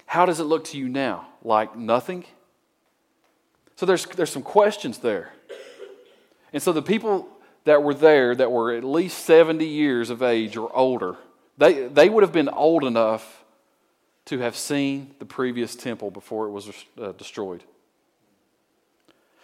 How 0.05 0.27
does 0.27 0.39
it 0.39 0.43
look 0.43 0.65
to 0.65 0.77
you 0.77 0.87
now? 0.87 1.29
Like 1.43 1.75
nothing? 1.75 2.25
So 3.75 3.87
there's, 3.87 4.05
there's 4.05 4.29
some 4.29 4.43
questions 4.43 4.99
there. 4.99 5.31
And 6.53 6.61
so 6.61 6.71
the 6.71 6.83
people 6.83 7.27
that 7.63 7.81
were 7.81 7.95
there 7.95 8.35
that 8.35 8.51
were 8.51 8.71
at 8.71 8.83
least 8.83 9.25
70 9.25 9.65
years 9.65 10.11
of 10.11 10.21
age 10.21 10.55
or 10.57 10.71
older, 10.75 11.15
they, 11.57 11.87
they 11.87 12.07
would 12.07 12.21
have 12.21 12.33
been 12.33 12.49
old 12.49 12.83
enough 12.83 13.43
to 14.25 14.37
have 14.37 14.55
seen 14.55 15.15
the 15.17 15.25
previous 15.25 15.75
temple 15.75 16.11
before 16.11 16.45
it 16.45 16.51
was 16.51 16.69
uh, 17.01 17.13
destroyed. 17.13 17.63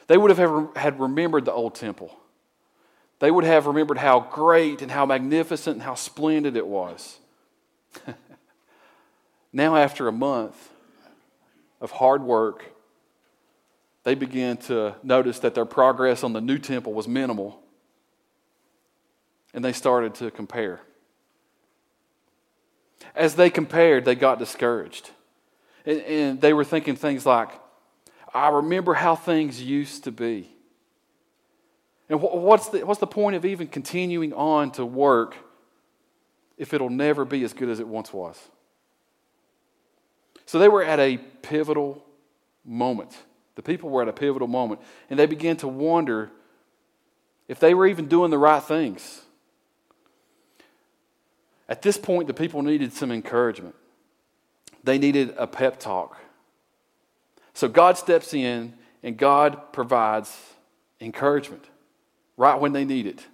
They 0.08 0.18
would 0.18 0.36
have 0.36 0.76
had 0.76 1.00
remembered 1.00 1.46
the 1.46 1.54
old 1.54 1.76
temple. 1.76 2.16
They 3.20 3.32
would 3.32 3.46
have 3.46 3.68
remembered 3.68 3.98
how 3.98 4.20
great 4.20 4.82
and 4.82 4.92
how 4.92 5.06
magnificent 5.06 5.76
and 5.76 5.84
how 5.84 5.96
splendid 5.96 6.58
it 6.58 6.68
was. 6.68 7.20
now, 9.54 9.76
after 9.76 10.08
a 10.08 10.12
month 10.12 10.70
of 11.80 11.92
hard 11.92 12.22
work, 12.22 12.66
they 14.04 14.16
began 14.16 14.58
to 14.58 14.96
notice 15.04 15.40
that 15.40 15.56
their 15.56 15.66
progress 15.66 16.24
on 16.24 16.34
the 16.34 16.42
new 16.42 16.58
temple 16.58 16.94
was 16.94 17.08
minimal. 17.08 17.62
And 19.54 19.64
they 19.64 19.72
started 19.72 20.16
to 20.16 20.32
compare. 20.32 20.82
As 23.16 23.36
they 23.36 23.50
compared, 23.50 24.04
they 24.04 24.16
got 24.16 24.40
discouraged. 24.40 25.12
And, 25.86 26.02
and 26.02 26.42
they 26.42 26.54
were 26.54 26.64
thinking 26.64 26.96
things 26.96 27.26
like, 27.26 27.50
I 28.34 28.50
remember 28.50 28.94
how 28.94 29.16
things 29.16 29.62
used 29.62 30.06
to 30.06 30.12
be. 30.12 30.50
And 32.10 32.22
what's 32.22 32.70
the, 32.70 32.86
what's 32.86 33.00
the 33.00 33.08
point 33.08 33.36
of 33.36 33.46
even 33.46 33.68
continuing 33.68 34.34
on 34.34 34.72
to 34.72 34.86
work 34.86 35.36
if 36.58 36.74
it'll 36.74 36.90
never 36.90 37.26
be 37.26 37.44
as 37.44 37.54
good 37.54 37.70
as 37.70 37.80
it 37.80 37.88
once 37.88 38.12
was? 38.12 38.40
So 40.46 40.60
they 40.60 40.68
were 40.68 40.84
at 40.84 41.00
a 41.00 41.18
pivotal 41.18 42.04
moment. 42.66 43.16
The 43.56 43.62
people 43.62 43.90
were 43.90 44.02
at 44.02 44.08
a 44.08 44.14
pivotal 44.14 44.48
moment. 44.48 44.82
And 45.10 45.18
they 45.18 45.26
began 45.26 45.58
to 45.58 45.68
wonder 45.68 46.32
if 47.48 47.60
they 47.60 47.74
were 47.74 47.88
even 47.88 48.08
doing 48.08 48.32
the 48.32 48.38
right 48.38 48.62
things. 48.62 49.22
At 51.70 51.82
this 51.82 51.98
point, 51.98 52.28
the 52.28 52.34
people 52.34 52.62
needed 52.62 52.94
some 52.94 53.12
encouragement. 53.12 53.76
They 54.84 54.98
needed 54.98 55.34
a 55.38 55.48
pep 55.48 55.80
talk. 55.80 56.18
So 57.54 57.68
God 57.68 57.98
steps 57.98 58.34
in 58.34 58.74
and 59.04 59.18
God 59.18 59.74
provides 59.74 60.36
encouragement 61.00 61.64
right 62.38 62.60
when 62.60 62.74
they 62.74 62.86
need 62.86 63.06
it. 63.06 63.26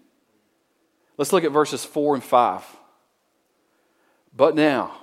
Let's 1.17 1.33
look 1.33 1.43
at 1.43 1.51
verses 1.51 1.85
4 1.85 2.15
and 2.15 2.23
5. 2.23 2.63
But 4.35 4.55
now, 4.55 4.95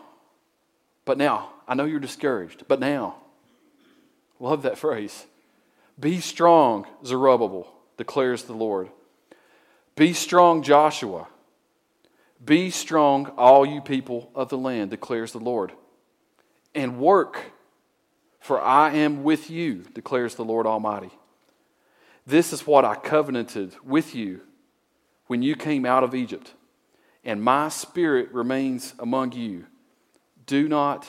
but 1.04 1.18
now, 1.18 1.50
I 1.68 1.74
know 1.74 1.84
you're 1.84 2.00
discouraged, 2.00 2.64
but 2.68 2.80
now, 2.80 3.16
love 4.40 4.62
that 4.62 4.78
phrase. 4.78 5.26
Be 5.98 6.20
strong, 6.20 6.86
Zerubbabel, 7.04 7.72
declares 7.96 8.44
the 8.44 8.52
Lord. 8.52 8.90
Be 9.94 10.12
strong, 10.12 10.62
Joshua. 10.62 11.26
Be 12.44 12.70
strong, 12.70 13.26
all 13.36 13.64
you 13.64 13.80
people 13.80 14.30
of 14.34 14.48
the 14.48 14.58
land, 14.58 14.90
declares 14.90 15.32
the 15.32 15.38
Lord. 15.38 15.72
And 16.74 16.98
work 16.98 17.40
for 18.46 18.60
I 18.62 18.92
am 18.92 19.24
with 19.24 19.50
you, 19.50 19.82
declares 19.92 20.36
the 20.36 20.44
Lord 20.44 20.66
Almighty. 20.66 21.10
This 22.24 22.52
is 22.52 22.64
what 22.64 22.84
I 22.84 22.94
covenanted 22.94 23.74
with 23.84 24.14
you 24.14 24.40
when 25.26 25.42
you 25.42 25.56
came 25.56 25.84
out 25.84 26.04
of 26.04 26.14
Egypt, 26.14 26.52
and 27.24 27.42
my 27.42 27.68
spirit 27.68 28.30
remains 28.32 28.94
among 29.00 29.32
you. 29.32 29.64
Do 30.46 30.68
not 30.68 31.08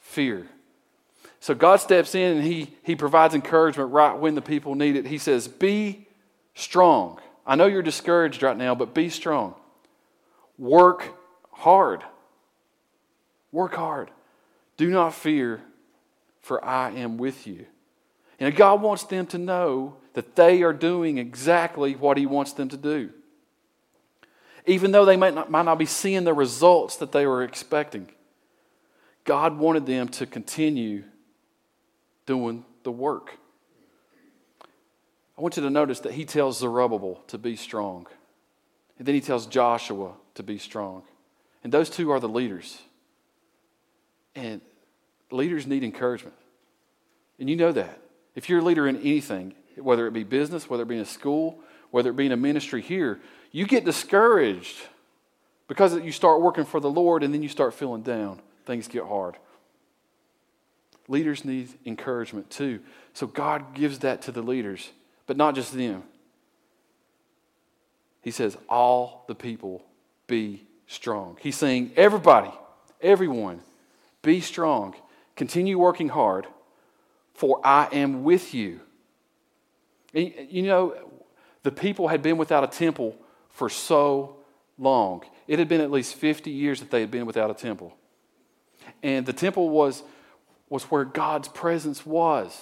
fear. 0.00 0.46
So 1.40 1.54
God 1.54 1.76
steps 1.76 2.14
in 2.14 2.38
and 2.38 2.46
he, 2.46 2.74
he 2.82 2.96
provides 2.96 3.34
encouragement 3.34 3.92
right 3.92 4.16
when 4.16 4.34
the 4.34 4.40
people 4.40 4.74
need 4.74 4.96
it. 4.96 5.06
He 5.06 5.18
says, 5.18 5.46
Be 5.46 6.06
strong. 6.54 7.20
I 7.46 7.54
know 7.54 7.66
you're 7.66 7.82
discouraged 7.82 8.42
right 8.42 8.56
now, 8.56 8.74
but 8.74 8.94
be 8.94 9.10
strong. 9.10 9.54
Work 10.56 11.12
hard. 11.52 12.02
Work 13.52 13.74
hard. 13.74 14.10
Do 14.78 14.88
not 14.88 15.12
fear, 15.12 15.60
for 16.40 16.64
I 16.64 16.90
am 16.90 17.18
with 17.18 17.46
you. 17.46 17.66
And 18.40 18.54
God 18.54 18.80
wants 18.82 19.04
them 19.04 19.26
to 19.26 19.38
know 19.38 19.96
that 20.14 20.36
they 20.36 20.62
are 20.62 20.72
doing 20.72 21.18
exactly 21.18 21.94
what 21.94 22.16
He 22.16 22.26
wants 22.26 22.52
them 22.52 22.68
to 22.68 22.76
do. 22.76 23.10
Even 24.66 24.92
though 24.92 25.04
they 25.04 25.16
might 25.16 25.34
not, 25.34 25.50
might 25.50 25.64
not 25.64 25.78
be 25.78 25.86
seeing 25.86 26.24
the 26.24 26.34
results 26.34 26.96
that 26.96 27.12
they 27.12 27.26
were 27.26 27.42
expecting, 27.42 28.08
God 29.24 29.58
wanted 29.58 29.86
them 29.86 30.08
to 30.08 30.26
continue 30.26 31.04
doing 32.26 32.64
the 32.82 32.92
work. 32.92 33.38
I 35.36 35.40
want 35.40 35.56
you 35.56 35.62
to 35.62 35.70
notice 35.70 36.00
that 36.00 36.12
He 36.12 36.24
tells 36.24 36.58
Zerubbabel 36.58 37.22
to 37.28 37.38
be 37.38 37.56
strong. 37.56 38.06
And 38.98 39.06
then 39.06 39.14
He 39.14 39.20
tells 39.20 39.46
Joshua 39.46 40.12
to 40.34 40.42
be 40.42 40.58
strong. 40.58 41.02
And 41.62 41.72
those 41.72 41.90
two 41.90 42.10
are 42.10 42.20
the 42.20 42.28
leaders. 42.28 42.80
And 44.34 44.60
leaders 45.30 45.66
need 45.66 45.84
encouragement. 45.84 46.34
And 47.38 47.48
you 47.48 47.56
know 47.56 47.72
that. 47.72 48.00
If 48.34 48.48
you're 48.48 48.60
a 48.60 48.62
leader 48.62 48.86
in 48.88 48.96
anything, 48.96 49.54
whether 49.76 50.06
it 50.06 50.12
be 50.12 50.24
business, 50.24 50.68
whether 50.68 50.82
it 50.82 50.88
be 50.88 50.96
in 50.96 51.02
a 51.02 51.06
school, 51.06 51.60
whether 51.90 52.10
it 52.10 52.16
be 52.16 52.26
in 52.26 52.32
a 52.32 52.36
ministry 52.36 52.82
here, 52.82 53.20
you 53.52 53.66
get 53.66 53.84
discouraged 53.84 54.76
because 55.66 55.94
you 55.94 56.12
start 56.12 56.40
working 56.40 56.64
for 56.64 56.80
the 56.80 56.90
Lord 56.90 57.22
and 57.22 57.32
then 57.32 57.42
you 57.42 57.48
start 57.48 57.74
feeling 57.74 58.02
down. 58.02 58.40
Things 58.66 58.88
get 58.88 59.04
hard. 59.04 59.36
Leaders 61.08 61.44
need 61.44 61.68
encouragement 61.86 62.50
too. 62.50 62.80
So 63.14 63.26
God 63.26 63.74
gives 63.74 64.00
that 64.00 64.22
to 64.22 64.32
the 64.32 64.42
leaders, 64.42 64.90
but 65.26 65.36
not 65.36 65.54
just 65.54 65.72
them. 65.72 66.02
He 68.22 68.30
says, 68.30 68.58
All 68.68 69.24
the 69.26 69.34
people 69.34 69.82
be 70.26 70.66
strong. 70.86 71.38
He's 71.40 71.56
saying, 71.56 71.92
Everybody, 71.96 72.52
everyone, 73.00 73.60
be 74.22 74.40
strong. 74.40 74.94
Continue 75.38 75.78
working 75.78 76.08
hard, 76.08 76.48
for 77.32 77.60
I 77.64 77.86
am 77.92 78.24
with 78.24 78.54
you. 78.54 78.80
And, 80.12 80.32
you 80.50 80.62
know, 80.62 80.96
the 81.62 81.70
people 81.70 82.08
had 82.08 82.22
been 82.22 82.38
without 82.38 82.64
a 82.64 82.66
temple 82.66 83.16
for 83.48 83.68
so 83.68 84.38
long. 84.78 85.22
It 85.46 85.60
had 85.60 85.68
been 85.68 85.80
at 85.80 85.92
least 85.92 86.16
50 86.16 86.50
years 86.50 86.80
that 86.80 86.90
they 86.90 86.98
had 86.98 87.12
been 87.12 87.24
without 87.24 87.52
a 87.52 87.54
temple. 87.54 87.96
And 89.00 89.26
the 89.26 89.32
temple 89.32 89.70
was, 89.70 90.02
was 90.68 90.82
where 90.86 91.04
God's 91.04 91.46
presence 91.46 92.04
was. 92.04 92.60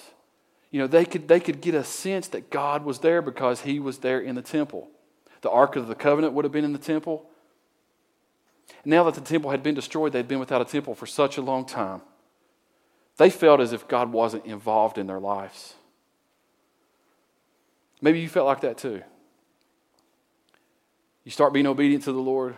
You 0.70 0.78
know, 0.78 0.86
they 0.86 1.06
could, 1.06 1.28
they 1.28 1.40
could 1.40 1.62
get 1.62 1.74
a 1.74 1.82
sense 1.82 2.28
that 2.28 2.50
God 2.50 2.84
was 2.84 2.98
there 2.98 3.22
because 3.22 3.62
he 3.62 3.80
was 3.80 4.00
there 4.00 4.20
in 4.20 4.34
the 4.34 4.42
temple. 4.42 4.90
The 5.40 5.48
Ark 5.48 5.76
of 5.76 5.88
the 5.88 5.94
Covenant 5.94 6.34
would 6.34 6.44
have 6.44 6.52
been 6.52 6.66
in 6.66 6.74
the 6.74 6.78
temple. 6.78 7.24
Now 8.84 9.04
that 9.04 9.14
the 9.14 9.22
temple 9.22 9.50
had 9.50 9.62
been 9.62 9.74
destroyed, 9.74 10.12
they'd 10.12 10.28
been 10.28 10.40
without 10.40 10.60
a 10.60 10.66
temple 10.66 10.94
for 10.94 11.06
such 11.06 11.38
a 11.38 11.42
long 11.42 11.64
time. 11.64 12.02
They 13.16 13.30
felt 13.30 13.60
as 13.60 13.72
if 13.72 13.88
God 13.88 14.12
wasn't 14.12 14.44
involved 14.44 14.98
in 14.98 15.06
their 15.06 15.20
lives. 15.20 15.74
Maybe 18.00 18.20
you 18.20 18.28
felt 18.28 18.46
like 18.46 18.60
that 18.60 18.78
too. 18.78 19.02
You 21.24 21.30
start 21.30 21.52
being 21.52 21.66
obedient 21.66 22.04
to 22.04 22.12
the 22.12 22.20
Lord, 22.20 22.54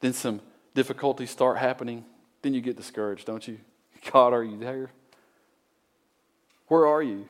then 0.00 0.12
some 0.12 0.40
difficulties 0.74 1.30
start 1.30 1.58
happening, 1.58 2.04
then 2.40 2.54
you 2.54 2.60
get 2.60 2.76
discouraged, 2.76 3.26
don't 3.26 3.46
you? 3.46 3.58
God, 4.12 4.32
are 4.32 4.42
you 4.42 4.58
there? 4.58 4.90
Where 6.68 6.86
are 6.86 7.02
you? 7.02 7.28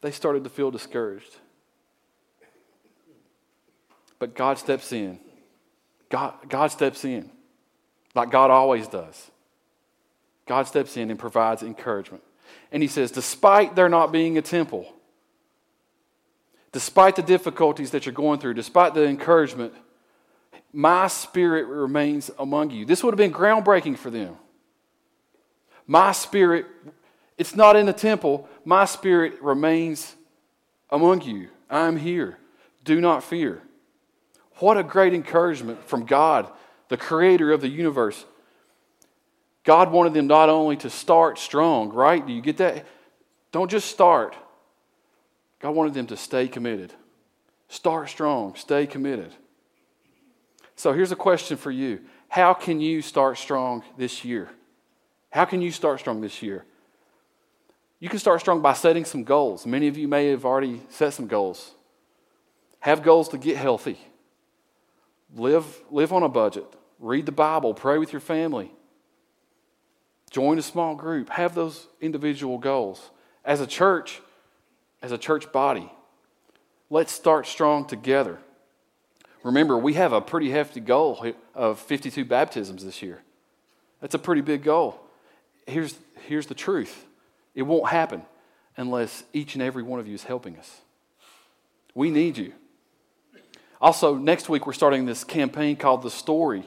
They 0.00 0.12
started 0.12 0.44
to 0.44 0.50
feel 0.50 0.70
discouraged. 0.70 1.36
But 4.18 4.34
God 4.34 4.58
steps 4.58 4.92
in. 4.92 5.18
God, 6.08 6.34
God 6.48 6.68
steps 6.68 7.04
in, 7.04 7.30
like 8.14 8.30
God 8.30 8.50
always 8.50 8.88
does. 8.88 9.30
God 10.50 10.66
steps 10.66 10.96
in 10.96 11.10
and 11.10 11.18
provides 11.18 11.62
encouragement. 11.62 12.24
And 12.72 12.82
He 12.82 12.88
says, 12.88 13.12
despite 13.12 13.76
there 13.76 13.88
not 13.88 14.10
being 14.10 14.36
a 14.36 14.42
temple, 14.42 14.92
despite 16.72 17.14
the 17.14 17.22
difficulties 17.22 17.92
that 17.92 18.04
you're 18.04 18.12
going 18.12 18.40
through, 18.40 18.54
despite 18.54 18.92
the 18.92 19.04
encouragement, 19.04 19.72
my 20.72 21.06
spirit 21.06 21.68
remains 21.68 22.32
among 22.36 22.70
you. 22.70 22.84
This 22.84 23.04
would 23.04 23.12
have 23.12 23.16
been 23.16 23.32
groundbreaking 23.32 23.96
for 23.96 24.10
them. 24.10 24.38
My 25.86 26.10
spirit, 26.10 26.66
it's 27.38 27.54
not 27.54 27.76
in 27.76 27.86
the 27.86 27.92
temple, 27.92 28.48
my 28.64 28.86
spirit 28.86 29.40
remains 29.40 30.16
among 30.90 31.20
you. 31.20 31.50
I'm 31.70 31.96
here. 31.96 32.38
Do 32.82 33.00
not 33.00 33.22
fear. 33.22 33.62
What 34.56 34.76
a 34.76 34.82
great 34.82 35.14
encouragement 35.14 35.84
from 35.84 36.06
God, 36.06 36.50
the 36.88 36.96
creator 36.96 37.52
of 37.52 37.60
the 37.60 37.68
universe. 37.68 38.24
God 39.64 39.92
wanted 39.92 40.14
them 40.14 40.26
not 40.26 40.48
only 40.48 40.76
to 40.78 40.90
start 40.90 41.38
strong, 41.38 41.90
right? 41.90 42.26
Do 42.26 42.32
you 42.32 42.40
get 42.40 42.56
that? 42.58 42.86
Don't 43.52 43.70
just 43.70 43.90
start. 43.90 44.34
God 45.60 45.70
wanted 45.74 45.94
them 45.94 46.06
to 46.08 46.16
stay 46.16 46.48
committed. 46.48 46.92
Start 47.68 48.08
strong, 48.08 48.54
stay 48.56 48.86
committed. 48.86 49.32
So 50.74 50.92
here's 50.92 51.12
a 51.12 51.16
question 51.16 51.56
for 51.56 51.70
you 51.70 52.00
How 52.28 52.54
can 52.54 52.80
you 52.80 53.02
start 53.02 53.38
strong 53.38 53.84
this 53.96 54.24
year? 54.24 54.48
How 55.30 55.44
can 55.44 55.60
you 55.62 55.70
start 55.70 56.00
strong 56.00 56.20
this 56.20 56.42
year? 56.42 56.64
You 58.00 58.08
can 58.08 58.18
start 58.18 58.40
strong 58.40 58.62
by 58.62 58.72
setting 58.72 59.04
some 59.04 59.24
goals. 59.24 59.66
Many 59.66 59.86
of 59.86 59.98
you 59.98 60.08
may 60.08 60.28
have 60.28 60.46
already 60.46 60.80
set 60.88 61.12
some 61.12 61.26
goals. 61.26 61.72
Have 62.80 63.02
goals 63.02 63.28
to 63.28 63.38
get 63.38 63.58
healthy. 63.58 63.98
Live, 65.36 65.82
live 65.90 66.12
on 66.12 66.22
a 66.22 66.28
budget. 66.28 66.64
Read 66.98 67.26
the 67.26 67.32
Bible. 67.32 67.74
Pray 67.74 67.98
with 67.98 68.10
your 68.12 68.20
family. 68.20 68.72
Join 70.30 70.58
a 70.58 70.62
small 70.62 70.94
group. 70.94 71.28
Have 71.30 71.54
those 71.54 71.86
individual 72.00 72.58
goals. 72.58 73.10
As 73.44 73.60
a 73.60 73.66
church, 73.66 74.20
as 75.02 75.12
a 75.12 75.18
church 75.18 75.50
body, 75.52 75.90
let's 76.88 77.12
start 77.12 77.46
strong 77.46 77.86
together. 77.86 78.38
Remember, 79.42 79.76
we 79.76 79.94
have 79.94 80.12
a 80.12 80.20
pretty 80.20 80.50
hefty 80.50 80.80
goal 80.80 81.34
of 81.54 81.78
52 81.80 82.24
baptisms 82.24 82.84
this 82.84 83.02
year. 83.02 83.22
That's 84.00 84.14
a 84.14 84.18
pretty 84.18 84.42
big 84.42 84.62
goal. 84.62 85.00
Here's, 85.66 85.96
here's 86.26 86.46
the 86.46 86.54
truth 86.54 87.04
it 87.54 87.62
won't 87.62 87.88
happen 87.88 88.22
unless 88.76 89.24
each 89.32 89.54
and 89.54 89.62
every 89.62 89.82
one 89.82 89.98
of 89.98 90.06
you 90.06 90.14
is 90.14 90.24
helping 90.24 90.56
us. 90.56 90.80
We 91.94 92.10
need 92.10 92.38
you. 92.38 92.52
Also, 93.80 94.14
next 94.14 94.48
week, 94.48 94.66
we're 94.66 94.72
starting 94.72 95.06
this 95.06 95.24
campaign 95.24 95.76
called 95.76 96.02
The 96.02 96.10
Story. 96.10 96.64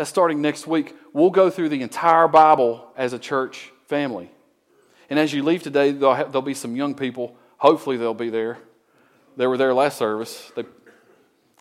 That's 0.00 0.08
starting 0.08 0.40
next 0.40 0.66
week. 0.66 0.96
We'll 1.12 1.28
go 1.28 1.50
through 1.50 1.68
the 1.68 1.82
entire 1.82 2.26
Bible 2.26 2.90
as 2.96 3.12
a 3.12 3.18
church 3.18 3.70
family. 3.86 4.30
And 5.10 5.18
as 5.18 5.34
you 5.34 5.42
leave 5.42 5.62
today, 5.62 5.92
there'll, 5.92 6.40
be 6.40 6.54
some 6.54 6.74
young 6.74 6.94
people. 6.94 7.36
Hopefully, 7.58 7.98
they'll 7.98 8.14
be 8.14 8.30
there. 8.30 8.56
They 9.36 9.46
were 9.46 9.58
there 9.58 9.74
last 9.74 9.98
service. 9.98 10.52
They 10.56 10.64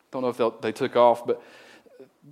don't 0.10 0.22
know 0.22 0.30
if 0.30 0.62
they 0.62 0.72
took 0.72 0.96
off, 0.96 1.28
but 1.28 1.44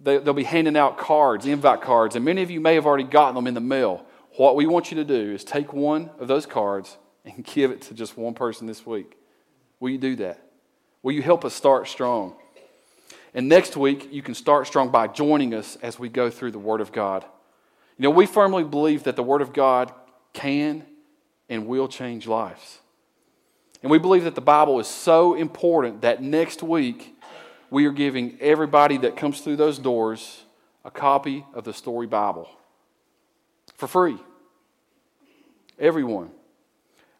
they, 0.02 0.20
they'll 0.20 0.34
be 0.34 0.46
handing 0.46 0.78
out 0.78 0.98
cards, 0.98 1.46
invite 1.46 1.82
cards, 1.82 2.16
and 2.16 2.24
many 2.24 2.42
of 2.42 2.50
you 2.50 2.62
may 2.62 2.76
have 2.76 2.86
already 2.86 3.04
gotten 3.04 3.36
them 3.36 3.46
in 3.46 3.54
the 3.54 3.60
mail. 3.60 4.06
What 4.38 4.56
we 4.56 4.66
want 4.66 4.92
you 4.92 4.96
to 4.96 5.04
do 5.04 5.34
is 5.34 5.44
take 5.44 5.74
one 5.74 6.10
of 6.20 6.30
those 6.30 6.46
cards 6.46 6.98
and 7.26 7.44
give 7.54 7.72
it 7.72 7.82
to 7.82 7.94
just 7.94 8.16
one 8.16 8.34
person 8.34 8.66
this 8.66 8.86
week. 8.86 9.18
Will 9.82 9.90
you 9.90 9.98
do 9.98 10.16
that? 10.16 10.42
Will 11.04 11.12
you 11.12 11.22
help 11.22 11.44
us 11.44 11.54
start 11.54 11.90
strong? 11.90 12.38
And 13.38 13.48
next 13.48 13.78
week, 13.78 14.12
you 14.12 14.24
can 14.24 14.34
start 14.34 14.66
strong 14.66 14.90
by 14.90 15.06
joining 15.06 15.54
us 15.54 15.78
as 15.84 16.00
we 16.00 16.10
go 16.10 16.32
through 16.32 16.54
the 16.54 16.58
Word 16.58 16.82
of 16.82 16.92
God. 16.92 17.24
You 17.96 18.02
know, 18.02 18.10
we 18.10 18.26
firmly 18.26 18.64
believe 18.64 19.04
that 19.04 19.16
the 19.16 19.22
Word 19.22 19.44
of 19.44 19.54
God 19.54 19.94
can 20.34 20.84
and 21.48 21.68
will 21.68 21.88
change 21.88 22.26
lives. 22.26 22.80
And 23.84 23.92
we 23.92 24.00
believe 24.00 24.24
that 24.24 24.34
the 24.34 24.42
Bible 24.42 24.80
is 24.80 24.88
so 24.88 25.36
important 25.36 26.02
that 26.02 26.20
next 26.20 26.64
week 26.64 27.16
we 27.70 27.86
are 27.86 27.92
giving 27.92 28.40
everybody 28.42 28.98
that 28.98 29.16
comes 29.16 29.42
through 29.42 29.58
those 29.58 29.78
doors 29.78 30.44
a 30.84 30.90
copy 30.90 31.46
of 31.54 31.64
the 31.64 31.76
Story 31.76 32.08
Bible 32.08 32.50
for 33.76 33.86
free. 33.86 34.18
Everyone. 35.78 36.32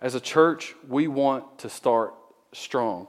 As 0.02 0.16
a 0.16 0.20
church, 0.20 0.74
we 0.88 1.08
want 1.08 1.60
to 1.60 1.70
start 1.70 2.16
strong. 2.54 3.08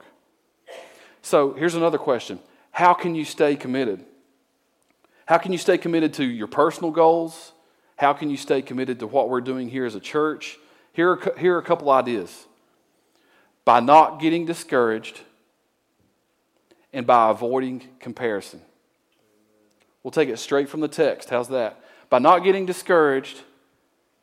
So 1.23 1.53
here's 1.53 1.73
another 1.73 1.97
question 1.97 2.39
How 2.71 2.93
can 2.93 3.15
you 3.15 3.25
stay 3.25 3.55
committed? 3.55 4.05
How 5.25 5.37
can 5.37 5.51
you 5.51 5.57
stay 5.57 5.77
committed 5.77 6.13
to 6.15 6.25
your 6.25 6.47
personal 6.47 6.91
goals? 6.91 7.51
How 7.97 8.13
can 8.13 8.29
you 8.29 8.37
stay 8.37 8.61
committed 8.61 8.99
to 8.99 9.07
what 9.07 9.29
we're 9.29 9.41
doing 9.41 9.69
here 9.69 9.85
as 9.85 9.95
a 9.95 9.99
church? 9.99 10.57
Here 10.93 11.11
are, 11.11 11.37
here 11.37 11.55
are 11.55 11.59
a 11.59 11.63
couple 11.63 11.89
ideas. 11.89 12.45
By 13.65 13.79
not 13.79 14.19
getting 14.19 14.45
discouraged 14.45 15.19
and 16.93 17.05
by 17.05 17.29
avoiding 17.29 17.87
comparison. 17.99 18.61
We'll 20.01 20.11
take 20.11 20.29
it 20.29 20.39
straight 20.39 20.69
from 20.69 20.79
the 20.79 20.87
text. 20.87 21.29
How's 21.29 21.49
that? 21.49 21.79
By 22.09 22.19
not 22.19 22.39
getting 22.39 22.65
discouraged 22.65 23.41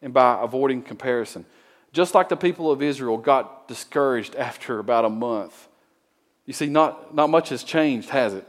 and 0.03 0.13
by 0.13 0.43
avoiding 0.43 0.83
comparison. 0.83 1.45
Just 1.93 2.15
like 2.15 2.29
the 2.29 2.37
people 2.37 2.71
of 2.71 2.83
Israel 2.83 3.17
got 3.17 3.69
discouraged 3.69 4.35
after 4.35 4.79
about 4.79 5.05
a 5.05 5.11
month. 5.11 5.69
You 6.47 6.53
see, 6.53 6.67
not, 6.67 7.15
not 7.15 7.29
much 7.29 7.49
has 7.51 7.65
changed, 7.65 8.09
has 8.11 8.33
it? 8.33 8.47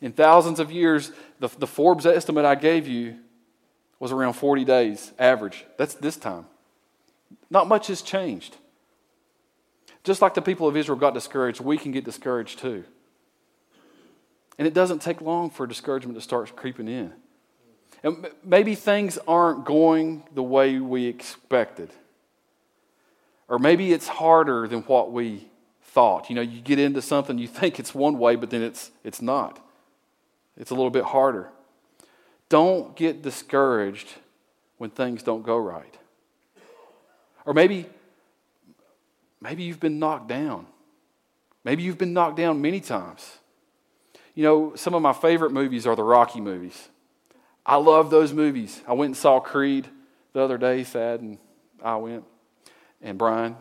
In 0.00 0.12
thousands 0.12 0.60
of 0.60 0.70
years, 0.70 1.10
the, 1.40 1.48
the 1.58 1.66
Forbes 1.66 2.04
estimate 2.04 2.44
I 2.44 2.54
gave 2.54 2.86
you 2.86 3.16
was 3.98 4.12
around 4.12 4.34
40 4.34 4.64
days 4.64 5.12
average. 5.18 5.64
That's 5.78 5.94
this 5.94 6.16
time. 6.16 6.46
Not 7.50 7.68
much 7.68 7.86
has 7.86 8.02
changed. 8.02 8.56
Just 10.04 10.20
like 10.20 10.34
the 10.34 10.42
people 10.42 10.66
of 10.66 10.76
Israel 10.76 10.98
got 10.98 11.14
discouraged, 11.14 11.60
we 11.60 11.78
can 11.78 11.92
get 11.92 12.04
discouraged 12.04 12.58
too. 12.58 12.84
And 14.58 14.66
it 14.66 14.74
doesn't 14.74 15.00
take 15.00 15.20
long 15.20 15.50
for 15.50 15.66
discouragement 15.66 16.16
to 16.16 16.20
start 16.20 16.54
creeping 16.56 16.88
in. 16.88 17.12
And 18.02 18.26
maybe 18.44 18.74
things 18.74 19.18
aren't 19.28 19.64
going 19.64 20.24
the 20.34 20.42
way 20.42 20.78
we 20.78 21.06
expected. 21.06 21.90
Or 23.48 23.58
maybe 23.58 23.92
it's 23.92 24.08
harder 24.08 24.66
than 24.66 24.80
what 24.82 25.12
we 25.12 25.48
thought. 25.92 26.30
You 26.30 26.36
know, 26.36 26.42
you 26.42 26.60
get 26.62 26.78
into 26.78 27.02
something, 27.02 27.36
you 27.36 27.46
think 27.46 27.78
it's 27.78 27.94
one 27.94 28.18
way, 28.18 28.34
but 28.34 28.48
then 28.50 28.62
it's, 28.62 28.90
it's 29.04 29.20
not. 29.20 29.64
It's 30.56 30.70
a 30.70 30.74
little 30.74 30.90
bit 30.90 31.04
harder. 31.04 31.50
Don't 32.48 32.96
get 32.96 33.22
discouraged 33.22 34.08
when 34.78 34.88
things 34.88 35.22
don't 35.22 35.42
go 35.42 35.58
right. 35.58 35.96
Or 37.44 37.52
maybe, 37.52 37.86
maybe 39.40 39.64
you've 39.64 39.80
been 39.80 39.98
knocked 39.98 40.28
down. 40.28 40.66
Maybe 41.62 41.82
you've 41.82 41.98
been 41.98 42.14
knocked 42.14 42.36
down 42.36 42.62
many 42.62 42.80
times. 42.80 43.38
You 44.34 44.44
know, 44.44 44.74
some 44.74 44.94
of 44.94 45.02
my 45.02 45.12
favorite 45.12 45.52
movies 45.52 45.86
are 45.86 45.94
the 45.94 46.02
Rocky 46.02 46.40
movies. 46.40 46.88
I 47.66 47.76
love 47.76 48.10
those 48.10 48.32
movies. 48.32 48.80
I 48.88 48.94
went 48.94 49.10
and 49.10 49.16
saw 49.16 49.40
Creed 49.40 49.88
the 50.32 50.40
other 50.40 50.56
day, 50.56 50.84
Thad 50.84 51.20
and 51.20 51.38
I 51.82 51.96
went, 51.96 52.24
and 53.02 53.18
Brian. 53.18 53.56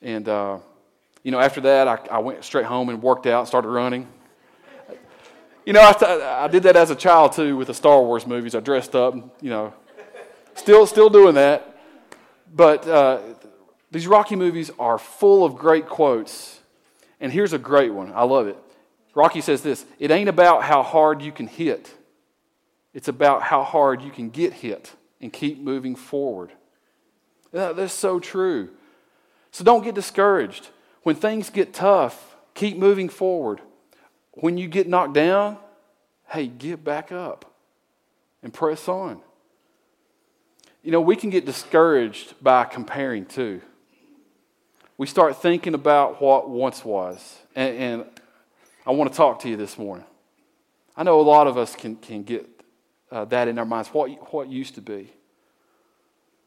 And 0.00 0.28
uh, 0.28 0.58
You 1.22 1.30
know, 1.30 1.38
after 1.38 1.60
that, 1.62 1.88
I, 1.88 1.98
I 2.10 2.18
went 2.18 2.42
straight 2.44 2.66
home 2.66 2.88
and 2.88 3.02
worked 3.02 3.26
out, 3.26 3.46
started 3.46 3.68
running. 3.68 4.08
You 5.64 5.72
know, 5.72 5.80
I, 5.80 6.44
I 6.44 6.48
did 6.48 6.64
that 6.64 6.74
as 6.74 6.90
a 6.90 6.96
child 6.96 7.32
too 7.32 7.56
with 7.56 7.68
the 7.68 7.74
Star 7.74 8.02
Wars 8.02 8.26
movies. 8.26 8.54
I 8.54 8.60
dressed 8.60 8.96
up, 8.96 9.14
you 9.40 9.50
know, 9.50 9.72
still, 10.54 10.86
still 10.86 11.08
doing 11.08 11.36
that. 11.36 11.78
But 12.52 12.86
uh, 12.88 13.20
these 13.90 14.06
Rocky 14.06 14.34
movies 14.34 14.70
are 14.78 14.98
full 14.98 15.44
of 15.44 15.54
great 15.54 15.86
quotes. 15.86 16.60
And 17.20 17.32
here's 17.32 17.52
a 17.52 17.58
great 17.58 17.92
one. 17.92 18.12
I 18.12 18.24
love 18.24 18.48
it. 18.48 18.56
Rocky 19.14 19.40
says 19.40 19.62
this 19.62 19.84
It 19.98 20.10
ain't 20.10 20.28
about 20.28 20.64
how 20.64 20.82
hard 20.82 21.22
you 21.22 21.30
can 21.30 21.46
hit, 21.46 21.94
it's 22.92 23.08
about 23.08 23.42
how 23.42 23.62
hard 23.62 24.02
you 24.02 24.10
can 24.10 24.30
get 24.30 24.54
hit 24.54 24.92
and 25.20 25.32
keep 25.32 25.60
moving 25.60 25.94
forward. 25.94 26.50
That's 27.52 27.92
so 27.92 28.18
true. 28.18 28.70
So 29.52 29.62
don't 29.62 29.84
get 29.84 29.94
discouraged. 29.94 30.70
When 31.02 31.16
things 31.16 31.50
get 31.50 31.74
tough, 31.74 32.36
keep 32.54 32.76
moving 32.76 33.08
forward. 33.08 33.60
When 34.32 34.56
you 34.56 34.68
get 34.68 34.88
knocked 34.88 35.14
down, 35.14 35.58
hey, 36.28 36.46
get 36.46 36.84
back 36.84 37.12
up 37.12 37.54
and 38.42 38.52
press 38.52 38.88
on. 38.88 39.20
You 40.82 40.90
know, 40.90 41.00
we 41.00 41.16
can 41.16 41.30
get 41.30 41.46
discouraged 41.46 42.34
by 42.42 42.64
comparing 42.64 43.26
too. 43.26 43.60
We 44.98 45.06
start 45.06 45.40
thinking 45.40 45.74
about 45.74 46.20
what 46.20 46.48
once 46.48 46.84
was. 46.84 47.38
And, 47.54 47.76
and 47.76 48.04
I 48.86 48.90
want 48.92 49.12
to 49.12 49.16
talk 49.16 49.40
to 49.40 49.48
you 49.48 49.56
this 49.56 49.78
morning. 49.78 50.06
I 50.96 51.02
know 51.02 51.20
a 51.20 51.22
lot 51.22 51.46
of 51.46 51.56
us 51.56 51.74
can, 51.74 51.96
can 51.96 52.22
get 52.22 52.48
uh, 53.10 53.24
that 53.26 53.48
in 53.48 53.58
our 53.58 53.64
minds 53.64 53.88
what, 53.88 54.08
what 54.32 54.48
used 54.48 54.74
to 54.74 54.80
be, 54.80 55.12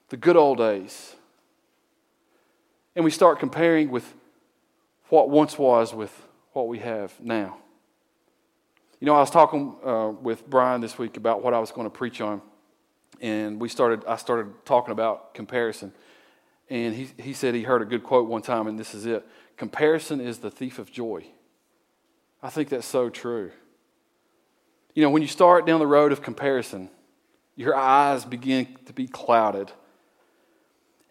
the 0.09 0.17
good 0.17 0.35
old 0.35 0.57
days. 0.57 1.15
And 2.95 3.03
we 3.03 3.11
start 3.11 3.39
comparing 3.39 3.89
with 3.89 4.13
what 5.09 5.29
once 5.29 5.57
was 5.57 5.93
with 5.93 6.11
what 6.53 6.67
we 6.67 6.79
have 6.79 7.13
now. 7.19 7.57
You 8.99 9.07
know, 9.07 9.15
I 9.15 9.19
was 9.19 9.29
talking 9.29 9.75
uh, 9.83 10.09
with 10.21 10.49
Brian 10.49 10.81
this 10.81 10.97
week 10.97 11.17
about 11.17 11.43
what 11.43 11.53
I 11.53 11.59
was 11.59 11.71
going 11.71 11.85
to 11.85 11.91
preach 11.91 12.21
on, 12.21 12.41
and 13.21 13.59
we 13.59 13.69
started. 13.69 14.03
I 14.05 14.15
started 14.15 14.53
talking 14.65 14.91
about 14.91 15.33
comparison, 15.33 15.93
and 16.69 16.95
he 16.95 17.09
he 17.17 17.33
said 17.33 17.53
he 17.53 17.63
heard 17.63 17.81
a 17.81 17.85
good 17.85 18.03
quote 18.03 18.27
one 18.27 18.41
time, 18.41 18.67
and 18.67 18.79
this 18.79 18.95
is 18.95 19.05
it: 19.05 19.25
"Comparison 19.57 20.21
is 20.21 20.39
the 20.39 20.49
thief 20.49 20.79
of 20.79 20.91
joy." 20.91 21.25
I 22.41 22.49
think 22.49 22.69
that's 22.69 22.87
so 22.87 23.09
true. 23.09 23.51
You 24.93 25.03
know, 25.03 25.09
when 25.09 25.21
you 25.21 25.27
start 25.27 25.65
down 25.65 25.79
the 25.79 25.87
road 25.87 26.11
of 26.11 26.21
comparison, 26.21 26.89
your 27.55 27.75
eyes 27.75 28.23
begin 28.23 28.77
to 28.85 28.93
be 28.93 29.07
clouded, 29.07 29.71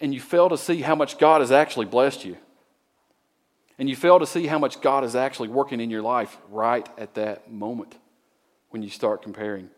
and 0.01 0.15
you 0.15 0.21
fail 0.21 0.49
to 0.49 0.57
see 0.57 0.81
how 0.81 0.95
much 0.95 1.19
God 1.19 1.43
has 1.43 1.53
actually 1.53 1.87
blessed 1.87 2.25
you 2.25 2.39
and 3.79 3.89
you 3.89 3.97
fail 3.97 4.19
to 4.19 4.27
see 4.27 4.47
how 4.47 4.59
much 4.59 4.81
God 4.81 5.05
is 5.05 5.17
actually 5.17 5.49
working 5.49 5.81
in 5.81 5.91
your 5.91 6.03
life 6.03 6.37
right 6.51 6.89
at 6.97 7.15
that 7.15 7.51
moment 7.51 7.97
when 8.71 8.83
you 8.83 8.91
start 8.91 9.23
comparing. 9.23 9.69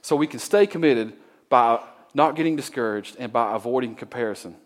So 0.00 0.16
we 0.16 0.26
can 0.26 0.40
stay 0.40 0.66
committed 0.66 1.14
by 1.48 1.80
not 2.14 2.36
getting 2.36 2.56
discouraged 2.56 3.16
and 3.18 3.32
by 3.32 3.54
avoiding 3.54 3.94
comparison. 3.94 4.56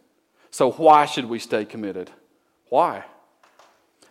So, 0.50 0.70
why 0.72 1.06
should 1.06 1.26
we 1.26 1.38
stay 1.38 1.64
committed? 1.64 2.10
Why? 2.68 3.04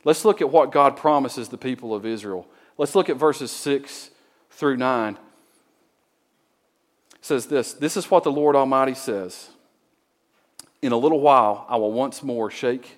Let's 0.03 0.23
look 0.23 0.41
at 0.41 0.51
what 0.51 0.71
God 0.71 0.95
promises 0.95 1.49
the 1.49 1.57
people 1.57 1.93
of 1.93 2.05
Israel. 2.05 2.47
Let's 2.77 2.93
look 2.93 3.09
at 3.09 3.17
verses 3.17 3.51
6 3.51 4.11
through 4.51 4.77
9. 4.77 5.13
It 5.13 5.19
says 7.21 7.47
this 7.47 7.73
This 7.73 7.97
is 7.97 8.11
what 8.11 8.23
the 8.23 8.31
Lord 8.31 8.55
Almighty 8.55 8.93
says 8.93 9.49
In 10.81 10.91
a 10.91 10.97
little 10.97 11.19
while, 11.19 11.65
I 11.67 11.77
will 11.77 11.91
once 11.91 12.21
more 12.21 12.51
shake 12.51 12.97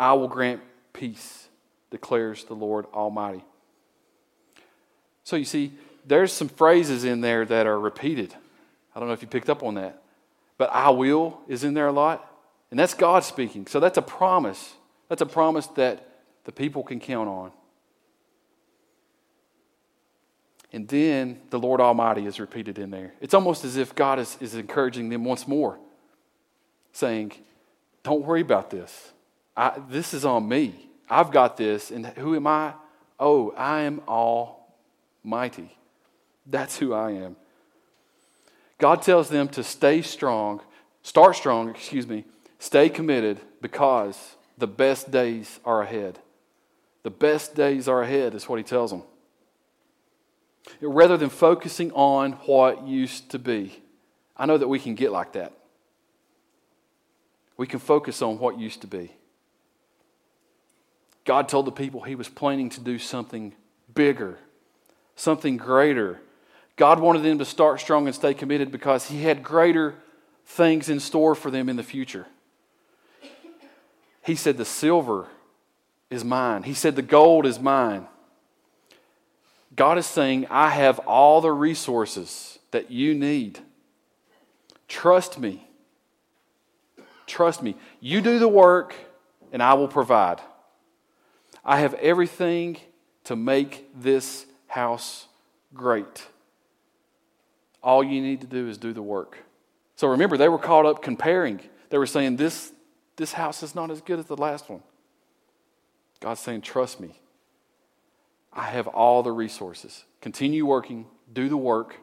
I 0.00 0.14
will 0.14 0.28
grant 0.28 0.62
peace, 0.94 1.48
declares 1.90 2.44
the 2.44 2.54
Lord 2.54 2.86
Almighty. 2.94 3.44
So 5.24 5.36
you 5.36 5.44
see, 5.44 5.74
there's 6.06 6.32
some 6.32 6.48
phrases 6.48 7.04
in 7.04 7.20
there 7.20 7.44
that 7.44 7.66
are 7.66 7.78
repeated. 7.78 8.34
I 8.94 8.98
don't 8.98 9.08
know 9.08 9.14
if 9.14 9.20
you 9.20 9.28
picked 9.28 9.50
up 9.50 9.62
on 9.62 9.74
that. 9.74 10.02
But 10.56 10.70
I 10.72 10.88
will 10.90 11.40
is 11.48 11.64
in 11.64 11.74
there 11.74 11.86
a 11.86 11.92
lot. 11.92 12.26
And 12.70 12.80
that's 12.80 12.94
God 12.94 13.24
speaking. 13.24 13.66
So 13.66 13.78
that's 13.78 13.98
a 13.98 14.02
promise. 14.02 14.72
That's 15.08 15.20
a 15.20 15.26
promise 15.26 15.66
that 15.68 16.06
the 16.44 16.52
people 16.52 16.82
can 16.82 16.98
count 16.98 17.28
on. 17.28 17.52
And 20.72 20.88
then 20.88 21.40
the 21.50 21.58
Lord 21.58 21.80
Almighty 21.80 22.24
is 22.24 22.40
repeated 22.40 22.78
in 22.78 22.90
there. 22.90 23.12
It's 23.20 23.34
almost 23.34 23.64
as 23.64 23.76
if 23.76 23.94
God 23.94 24.18
is, 24.18 24.38
is 24.40 24.54
encouraging 24.54 25.10
them 25.10 25.24
once 25.24 25.46
more, 25.46 25.78
saying, 26.92 27.32
Don't 28.02 28.24
worry 28.24 28.40
about 28.40 28.70
this. 28.70 29.12
I, 29.56 29.80
this 29.88 30.14
is 30.14 30.24
on 30.24 30.48
me. 30.48 30.88
I've 31.08 31.30
got 31.30 31.56
this. 31.56 31.90
And 31.90 32.06
who 32.06 32.36
am 32.36 32.46
I? 32.46 32.74
Oh, 33.18 33.52
I 33.56 33.80
am 33.80 34.00
almighty. 34.08 35.76
That's 36.46 36.78
who 36.78 36.94
I 36.94 37.12
am. 37.12 37.36
God 38.78 39.02
tells 39.02 39.28
them 39.28 39.48
to 39.48 39.62
stay 39.62 40.00
strong, 40.00 40.62
start 41.02 41.36
strong, 41.36 41.68
excuse 41.68 42.06
me, 42.06 42.24
stay 42.58 42.88
committed 42.88 43.38
because 43.60 44.36
the 44.56 44.66
best 44.66 45.10
days 45.10 45.60
are 45.64 45.82
ahead. 45.82 46.18
The 47.02 47.10
best 47.10 47.54
days 47.54 47.88
are 47.88 48.02
ahead, 48.02 48.34
is 48.34 48.48
what 48.48 48.56
he 48.56 48.62
tells 48.62 48.90
them. 48.90 49.02
Rather 50.80 51.16
than 51.16 51.28
focusing 51.28 51.92
on 51.92 52.32
what 52.46 52.86
used 52.86 53.30
to 53.30 53.38
be. 53.38 53.82
I 54.36 54.46
know 54.46 54.56
that 54.56 54.68
we 54.68 54.78
can 54.78 54.94
get 54.94 55.12
like 55.12 55.32
that. 55.32 55.52
We 57.56 57.66
can 57.66 57.78
focus 57.78 58.22
on 58.22 58.38
what 58.38 58.58
used 58.58 58.80
to 58.80 58.86
be. 58.86 59.12
God 61.30 61.48
told 61.48 61.64
the 61.64 61.70
people 61.70 62.00
he 62.00 62.16
was 62.16 62.28
planning 62.28 62.70
to 62.70 62.80
do 62.80 62.98
something 62.98 63.54
bigger, 63.94 64.36
something 65.14 65.56
greater. 65.56 66.20
God 66.74 66.98
wanted 66.98 67.22
them 67.22 67.38
to 67.38 67.44
start 67.44 67.78
strong 67.78 68.08
and 68.08 68.16
stay 68.16 68.34
committed 68.34 68.72
because 68.72 69.06
he 69.06 69.22
had 69.22 69.44
greater 69.44 69.94
things 70.44 70.88
in 70.88 70.98
store 70.98 71.36
for 71.36 71.48
them 71.48 71.68
in 71.68 71.76
the 71.76 71.84
future. 71.84 72.26
He 74.24 74.34
said, 74.34 74.56
The 74.56 74.64
silver 74.64 75.28
is 76.10 76.24
mine. 76.24 76.64
He 76.64 76.74
said, 76.74 76.96
The 76.96 77.00
gold 77.00 77.46
is 77.46 77.60
mine. 77.60 78.08
God 79.76 79.98
is 79.98 80.06
saying, 80.06 80.48
I 80.50 80.70
have 80.70 80.98
all 80.98 81.40
the 81.40 81.52
resources 81.52 82.58
that 82.72 82.90
you 82.90 83.14
need. 83.14 83.60
Trust 84.88 85.38
me. 85.38 85.64
Trust 87.28 87.62
me. 87.62 87.76
You 88.00 88.20
do 88.20 88.40
the 88.40 88.48
work, 88.48 88.96
and 89.52 89.62
I 89.62 89.74
will 89.74 89.86
provide. 89.86 90.40
I 91.64 91.80
have 91.80 91.94
everything 91.94 92.78
to 93.24 93.36
make 93.36 93.88
this 93.94 94.46
house 94.66 95.26
great. 95.74 96.26
All 97.82 98.02
you 98.02 98.20
need 98.20 98.40
to 98.40 98.46
do 98.46 98.68
is 98.68 98.78
do 98.78 98.92
the 98.92 99.02
work. 99.02 99.38
So 99.96 100.08
remember, 100.08 100.36
they 100.36 100.48
were 100.48 100.58
caught 100.58 100.86
up 100.86 101.02
comparing. 101.02 101.60
They 101.90 101.98
were 101.98 102.06
saying, 102.06 102.36
This, 102.36 102.72
this 103.16 103.32
house 103.32 103.62
is 103.62 103.74
not 103.74 103.90
as 103.90 104.00
good 104.00 104.18
as 104.18 104.26
the 104.26 104.36
last 104.36 104.68
one. 104.70 104.82
God's 106.20 106.40
saying, 106.40 106.62
Trust 106.62 107.00
me. 107.00 107.20
I 108.52 108.64
have 108.64 108.88
all 108.88 109.22
the 109.22 109.30
resources. 109.30 110.04
Continue 110.20 110.66
working, 110.66 111.06
do 111.32 111.48
the 111.48 111.56
work. 111.56 111.96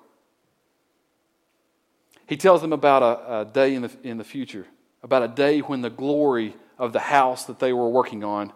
He 2.25 2.37
tells 2.37 2.61
them 2.61 2.73
about 2.73 3.03
a, 3.03 3.39
a 3.39 3.45
day 3.45 3.75
in 3.75 3.81
the, 3.83 3.91
in 4.03 4.17
the 4.17 4.23
future, 4.23 4.65
about 5.03 5.23
a 5.23 5.27
day 5.27 5.59
when 5.59 5.81
the 5.81 5.89
glory 5.89 6.55
of 6.77 6.93
the 6.93 6.99
house 6.99 7.45
that 7.45 7.59
they 7.59 7.73
were 7.73 7.89
working 7.89 8.23
on 8.23 8.53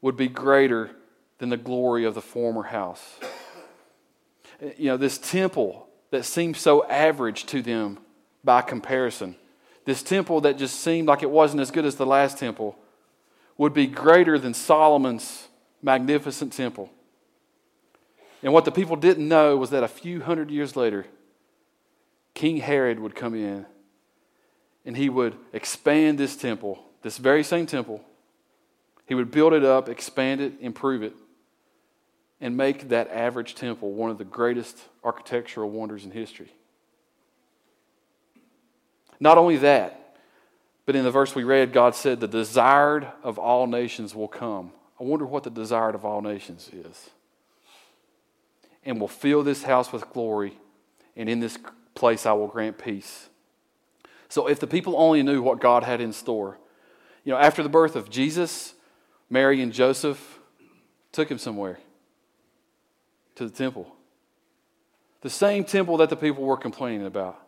would 0.00 0.16
be 0.16 0.28
greater 0.28 0.90
than 1.38 1.48
the 1.48 1.56
glory 1.56 2.04
of 2.04 2.14
the 2.14 2.22
former 2.22 2.64
house. 2.64 3.18
You 4.76 4.86
know, 4.86 4.96
this 4.96 5.18
temple 5.18 5.88
that 6.10 6.24
seemed 6.24 6.56
so 6.56 6.84
average 6.86 7.46
to 7.46 7.62
them 7.62 7.98
by 8.42 8.62
comparison, 8.62 9.36
this 9.84 10.02
temple 10.02 10.40
that 10.42 10.58
just 10.58 10.80
seemed 10.80 11.08
like 11.08 11.22
it 11.22 11.30
wasn't 11.30 11.60
as 11.60 11.70
good 11.70 11.84
as 11.84 11.96
the 11.96 12.06
last 12.06 12.38
temple, 12.38 12.76
would 13.56 13.74
be 13.74 13.86
greater 13.86 14.38
than 14.38 14.54
Solomon's 14.54 15.48
magnificent 15.82 16.52
temple. 16.52 16.90
And 18.42 18.52
what 18.52 18.64
the 18.64 18.70
people 18.70 18.96
didn't 18.96 19.26
know 19.26 19.56
was 19.56 19.70
that 19.70 19.82
a 19.82 19.88
few 19.88 20.22
hundred 20.22 20.50
years 20.50 20.76
later, 20.76 21.06
King 22.34 22.58
Herod 22.58 23.00
would 23.00 23.16
come 23.16 23.34
in 23.34 23.66
and 24.84 24.96
he 24.96 25.08
would 25.08 25.34
expand 25.52 26.18
this 26.18 26.36
temple, 26.36 26.84
this 27.02 27.18
very 27.18 27.42
same 27.42 27.66
temple, 27.66 28.04
He 29.08 29.14
would 29.14 29.30
build 29.30 29.54
it 29.54 29.64
up, 29.64 29.88
expand 29.88 30.42
it, 30.42 30.52
improve 30.60 31.02
it, 31.02 31.14
and 32.42 32.58
make 32.58 32.90
that 32.90 33.10
average 33.10 33.54
temple 33.54 33.92
one 33.92 34.10
of 34.10 34.18
the 34.18 34.24
greatest 34.24 34.78
architectural 35.02 35.70
wonders 35.70 36.04
in 36.04 36.10
history. 36.10 36.52
Not 39.18 39.38
only 39.38 39.56
that, 39.56 40.14
but 40.84 40.94
in 40.94 41.04
the 41.04 41.10
verse 41.10 41.34
we 41.34 41.42
read, 41.42 41.72
God 41.72 41.94
said, 41.94 42.20
The 42.20 42.28
desired 42.28 43.08
of 43.22 43.38
all 43.38 43.66
nations 43.66 44.14
will 44.14 44.28
come. 44.28 44.72
I 45.00 45.04
wonder 45.04 45.24
what 45.24 45.42
the 45.42 45.50
desired 45.50 45.94
of 45.94 46.04
all 46.04 46.20
nations 46.20 46.70
is. 46.70 47.08
And 48.84 49.00
will 49.00 49.08
fill 49.08 49.42
this 49.42 49.62
house 49.62 49.90
with 49.90 50.10
glory, 50.10 50.58
and 51.16 51.30
in 51.30 51.40
this 51.40 51.56
place 51.94 52.26
I 52.26 52.34
will 52.34 52.46
grant 52.46 52.76
peace. 52.76 53.30
So 54.28 54.48
if 54.48 54.60
the 54.60 54.66
people 54.66 54.94
only 54.98 55.22
knew 55.22 55.40
what 55.40 55.60
God 55.60 55.82
had 55.82 56.02
in 56.02 56.12
store, 56.12 56.58
you 57.24 57.32
know, 57.32 57.38
after 57.38 57.62
the 57.62 57.70
birth 57.70 57.96
of 57.96 58.10
Jesus, 58.10 58.74
Mary 59.30 59.60
and 59.60 59.72
Joseph 59.72 60.38
took 61.12 61.30
him 61.30 61.38
somewhere 61.38 61.78
to 63.34 63.44
the 63.44 63.54
temple. 63.54 63.94
The 65.20 65.30
same 65.30 65.64
temple 65.64 65.96
that 65.98 66.10
the 66.10 66.16
people 66.16 66.44
were 66.44 66.56
complaining 66.56 67.06
about. 67.06 67.38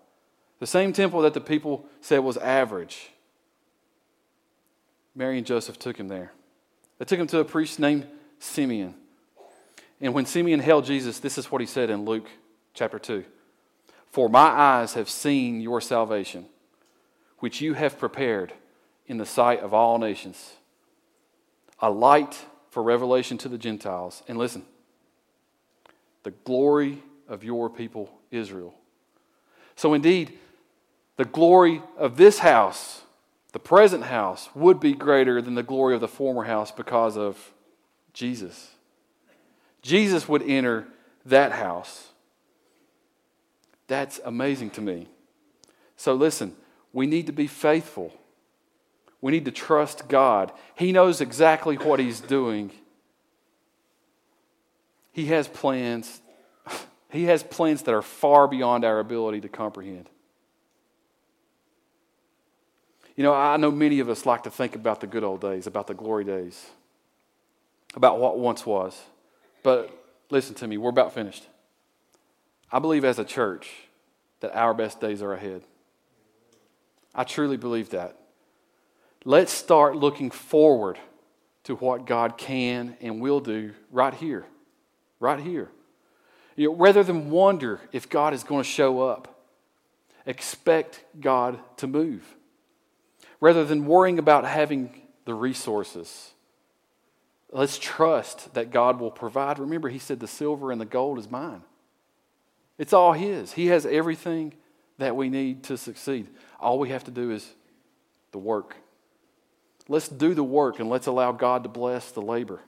The 0.58 0.66
same 0.66 0.92
temple 0.92 1.22
that 1.22 1.34
the 1.34 1.40
people 1.40 1.86
said 2.00 2.18
was 2.18 2.36
average. 2.36 3.10
Mary 5.14 5.38
and 5.38 5.46
Joseph 5.46 5.78
took 5.78 5.96
him 5.96 6.08
there. 6.08 6.32
They 6.98 7.04
took 7.04 7.18
him 7.18 7.26
to 7.28 7.38
a 7.38 7.44
priest 7.44 7.78
named 7.78 8.06
Simeon. 8.38 8.94
And 10.00 10.14
when 10.14 10.26
Simeon 10.26 10.60
held 10.60 10.84
Jesus, 10.84 11.18
this 11.18 11.38
is 11.38 11.50
what 11.50 11.60
he 11.60 11.66
said 11.66 11.90
in 11.90 12.04
Luke 12.04 12.28
chapter 12.74 12.98
2 12.98 13.24
For 14.10 14.28
my 14.28 14.48
eyes 14.48 14.94
have 14.94 15.08
seen 15.08 15.60
your 15.60 15.80
salvation, 15.80 16.46
which 17.38 17.60
you 17.60 17.74
have 17.74 17.98
prepared 17.98 18.52
in 19.06 19.18
the 19.18 19.26
sight 19.26 19.60
of 19.60 19.74
all 19.74 19.98
nations, 19.98 20.54
a 21.80 21.90
light 21.90 22.36
for 22.70 22.82
revelation 22.82 23.38
to 23.38 23.48
the 23.48 23.58
Gentiles. 23.58 24.22
And 24.28 24.38
listen, 24.38 24.64
the 26.22 26.30
glory 26.30 27.02
of 27.28 27.44
your 27.44 27.70
people 27.70 28.10
Israel. 28.30 28.74
So, 29.76 29.94
indeed, 29.94 30.38
the 31.16 31.24
glory 31.24 31.82
of 31.96 32.16
this 32.16 32.38
house, 32.40 33.02
the 33.52 33.58
present 33.58 34.04
house, 34.04 34.48
would 34.54 34.80
be 34.80 34.92
greater 34.92 35.40
than 35.42 35.54
the 35.54 35.62
glory 35.62 35.94
of 35.94 36.00
the 36.00 36.08
former 36.08 36.44
house 36.44 36.70
because 36.70 37.16
of 37.16 37.52
Jesus. 38.12 38.70
Jesus 39.82 40.28
would 40.28 40.42
enter 40.42 40.86
that 41.24 41.52
house. 41.52 42.08
That's 43.86 44.20
amazing 44.24 44.70
to 44.70 44.80
me. 44.80 45.08
So, 45.96 46.14
listen, 46.14 46.54
we 46.92 47.06
need 47.06 47.26
to 47.26 47.32
be 47.32 47.46
faithful. 47.46 48.12
We 49.20 49.32
need 49.32 49.44
to 49.44 49.50
trust 49.50 50.08
God. 50.08 50.52
He 50.74 50.92
knows 50.92 51.20
exactly 51.20 51.76
what 51.76 52.00
He's 52.00 52.20
doing. 52.20 52.70
He 55.12 55.26
has 55.26 55.48
plans. 55.48 56.20
He 57.12 57.24
has 57.24 57.42
plans 57.42 57.82
that 57.82 57.92
are 57.92 58.02
far 58.02 58.46
beyond 58.46 58.84
our 58.84 59.00
ability 59.00 59.40
to 59.40 59.48
comprehend. 59.48 60.08
You 63.16 63.24
know, 63.24 63.34
I 63.34 63.56
know 63.56 63.72
many 63.72 63.98
of 63.98 64.08
us 64.08 64.24
like 64.24 64.44
to 64.44 64.50
think 64.50 64.76
about 64.76 65.00
the 65.00 65.08
good 65.08 65.24
old 65.24 65.40
days, 65.40 65.66
about 65.66 65.88
the 65.88 65.94
glory 65.94 66.22
days, 66.22 66.70
about 67.96 68.20
what 68.20 68.38
once 68.38 68.64
was. 68.64 68.96
But 69.64 69.92
listen 70.30 70.54
to 70.54 70.68
me, 70.68 70.76
we're 70.76 70.90
about 70.90 71.12
finished. 71.12 71.48
I 72.70 72.78
believe 72.78 73.04
as 73.04 73.18
a 73.18 73.24
church 73.24 73.68
that 74.38 74.56
our 74.56 74.72
best 74.72 75.00
days 75.00 75.20
are 75.20 75.32
ahead. 75.32 75.64
I 77.12 77.24
truly 77.24 77.56
believe 77.56 77.90
that. 77.90 78.19
Let's 79.24 79.52
start 79.52 79.96
looking 79.96 80.30
forward 80.30 80.98
to 81.64 81.74
what 81.76 82.06
God 82.06 82.38
can 82.38 82.96
and 83.00 83.20
will 83.20 83.40
do 83.40 83.72
right 83.90 84.14
here. 84.14 84.46
Right 85.18 85.38
here. 85.38 85.70
You 86.56 86.68
know, 86.68 86.74
rather 86.74 87.02
than 87.02 87.30
wonder 87.30 87.80
if 87.92 88.08
God 88.08 88.32
is 88.34 88.44
going 88.44 88.62
to 88.62 88.68
show 88.68 89.00
up, 89.02 89.44
expect 90.26 91.04
God 91.20 91.58
to 91.78 91.86
move. 91.86 92.34
Rather 93.40 93.64
than 93.64 93.86
worrying 93.86 94.18
about 94.18 94.44
having 94.44 95.02
the 95.24 95.34
resources, 95.34 96.32
let's 97.50 97.78
trust 97.78 98.54
that 98.54 98.70
God 98.70 99.00
will 99.00 99.10
provide. 99.10 99.58
Remember, 99.58 99.88
He 99.88 99.98
said, 99.98 100.20
The 100.20 100.26
silver 100.26 100.72
and 100.72 100.80
the 100.80 100.86
gold 100.86 101.18
is 101.18 101.30
mine. 101.30 101.62
It's 102.78 102.92
all 102.92 103.12
His. 103.12 103.52
He 103.52 103.66
has 103.66 103.84
everything 103.84 104.54
that 104.98 105.16
we 105.16 105.28
need 105.28 105.64
to 105.64 105.76
succeed. 105.76 106.26
All 106.58 106.78
we 106.78 106.90
have 106.90 107.04
to 107.04 107.10
do 107.10 107.30
is 107.30 107.54
the 108.32 108.38
work. 108.38 108.76
Let's 109.90 110.08
do 110.08 110.34
the 110.34 110.44
work 110.44 110.78
and 110.78 110.88
let's 110.88 111.08
allow 111.08 111.32
God 111.32 111.64
to 111.64 111.68
bless 111.68 112.12
the 112.12 112.22
labor. 112.22 112.60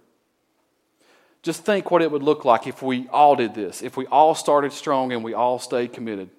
Just 1.44 1.64
think 1.64 1.88
what 1.88 2.02
it 2.02 2.10
would 2.10 2.22
look 2.22 2.44
like 2.44 2.66
if 2.66 2.82
we 2.82 3.06
all 3.10 3.36
did 3.36 3.54
this, 3.54 3.80
if 3.80 3.96
we 3.96 4.06
all 4.06 4.34
started 4.34 4.72
strong 4.72 5.12
and 5.12 5.22
we 5.22 5.32
all 5.32 5.60
stayed 5.60 5.92
committed. 5.92 6.30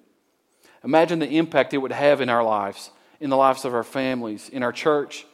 Imagine 0.84 1.20
the 1.20 1.38
impact 1.38 1.72
it 1.72 1.78
would 1.78 1.90
have 1.90 2.20
in 2.20 2.28
our 2.28 2.44
lives, 2.44 2.90
in 3.18 3.30
the 3.30 3.36
lives 3.36 3.64
of 3.64 3.72
our 3.72 3.82
families, 3.82 4.50
in 4.50 4.62
our 4.62 4.72
church, 4.72 5.24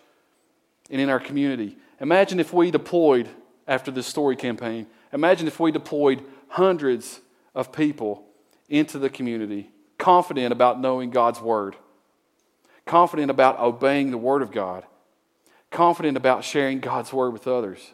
and 0.88 1.00
in 1.00 1.10
our 1.10 1.18
community. 1.18 1.76
Imagine 2.00 2.38
if 2.38 2.52
we 2.52 2.70
deployed, 2.70 3.28
after 3.66 3.90
this 3.90 4.06
story 4.06 4.36
campaign, 4.36 4.86
imagine 5.12 5.48
if 5.48 5.58
we 5.58 5.72
deployed 5.72 6.22
hundreds 6.46 7.20
of 7.56 7.72
people 7.72 8.24
into 8.68 9.00
the 9.00 9.10
community, 9.10 9.68
confident 9.98 10.52
about 10.52 10.80
knowing 10.80 11.10
God's 11.10 11.40
Word, 11.40 11.74
confident 12.86 13.32
about 13.32 13.58
obeying 13.58 14.12
the 14.12 14.18
Word 14.18 14.42
of 14.42 14.52
God, 14.52 14.84
confident 15.70 16.16
about 16.16 16.44
sharing 16.44 16.80
God's 16.80 17.12
Word 17.12 17.32
with 17.32 17.46
others 17.46 17.92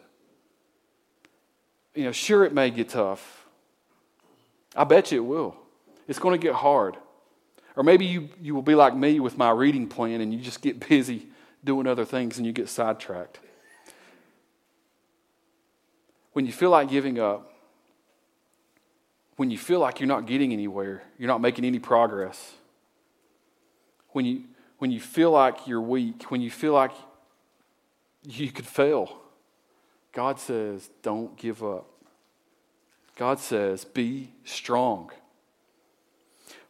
you 1.97 2.03
know, 2.03 2.11
sure, 2.11 2.45
it 2.45 2.53
may 2.53 2.69
get 2.69 2.89
tough. 2.89 3.47
I 4.75 4.83
bet 4.83 5.11
you 5.11 5.17
it 5.17 5.25
will. 5.25 5.55
It's 6.07 6.19
going 6.19 6.39
to 6.39 6.41
get 6.41 6.53
hard. 6.53 6.95
Or 7.75 7.81
maybe 7.81 8.05
you, 8.05 8.29
you 8.39 8.53
will 8.53 8.61
be 8.61 8.75
like 8.75 8.95
me 8.95 9.19
with 9.19 9.35
my 9.35 9.49
reading 9.49 9.87
plan 9.87 10.21
and 10.21 10.31
you 10.31 10.39
just 10.39 10.61
get 10.61 10.87
busy 10.87 11.25
doing 11.63 11.87
other 11.87 12.05
things 12.05 12.37
and 12.37 12.45
you 12.45 12.53
get 12.53 12.69
sidetracked. 12.69 13.39
When 16.33 16.45
you 16.45 16.51
feel 16.51 16.69
like 16.69 16.87
giving 16.87 17.19
up, 17.19 17.51
when 19.37 19.49
you 19.49 19.57
feel 19.57 19.79
like 19.79 19.99
you're 19.99 20.07
not 20.07 20.27
getting 20.27 20.53
anywhere, 20.53 21.01
you're 21.17 21.27
not 21.27 21.41
making 21.41 21.65
any 21.65 21.79
progress, 21.79 22.53
when 24.09 24.25
you, 24.25 24.43
when 24.77 24.91
you 24.91 24.99
feel 24.99 25.31
like 25.31 25.65
you're 25.65 25.81
weak, 25.81 26.29
when 26.29 26.41
you 26.41 26.51
feel 26.51 26.73
like 26.73 26.91
you 28.23 28.51
could 28.51 28.65
fail, 28.65 29.21
God 30.13 30.39
says, 30.39 30.89
don't 31.01 31.37
give 31.37 31.63
up. 31.63 31.87
God 33.15 33.39
says, 33.39 33.85
be 33.85 34.31
strong. 34.43 35.11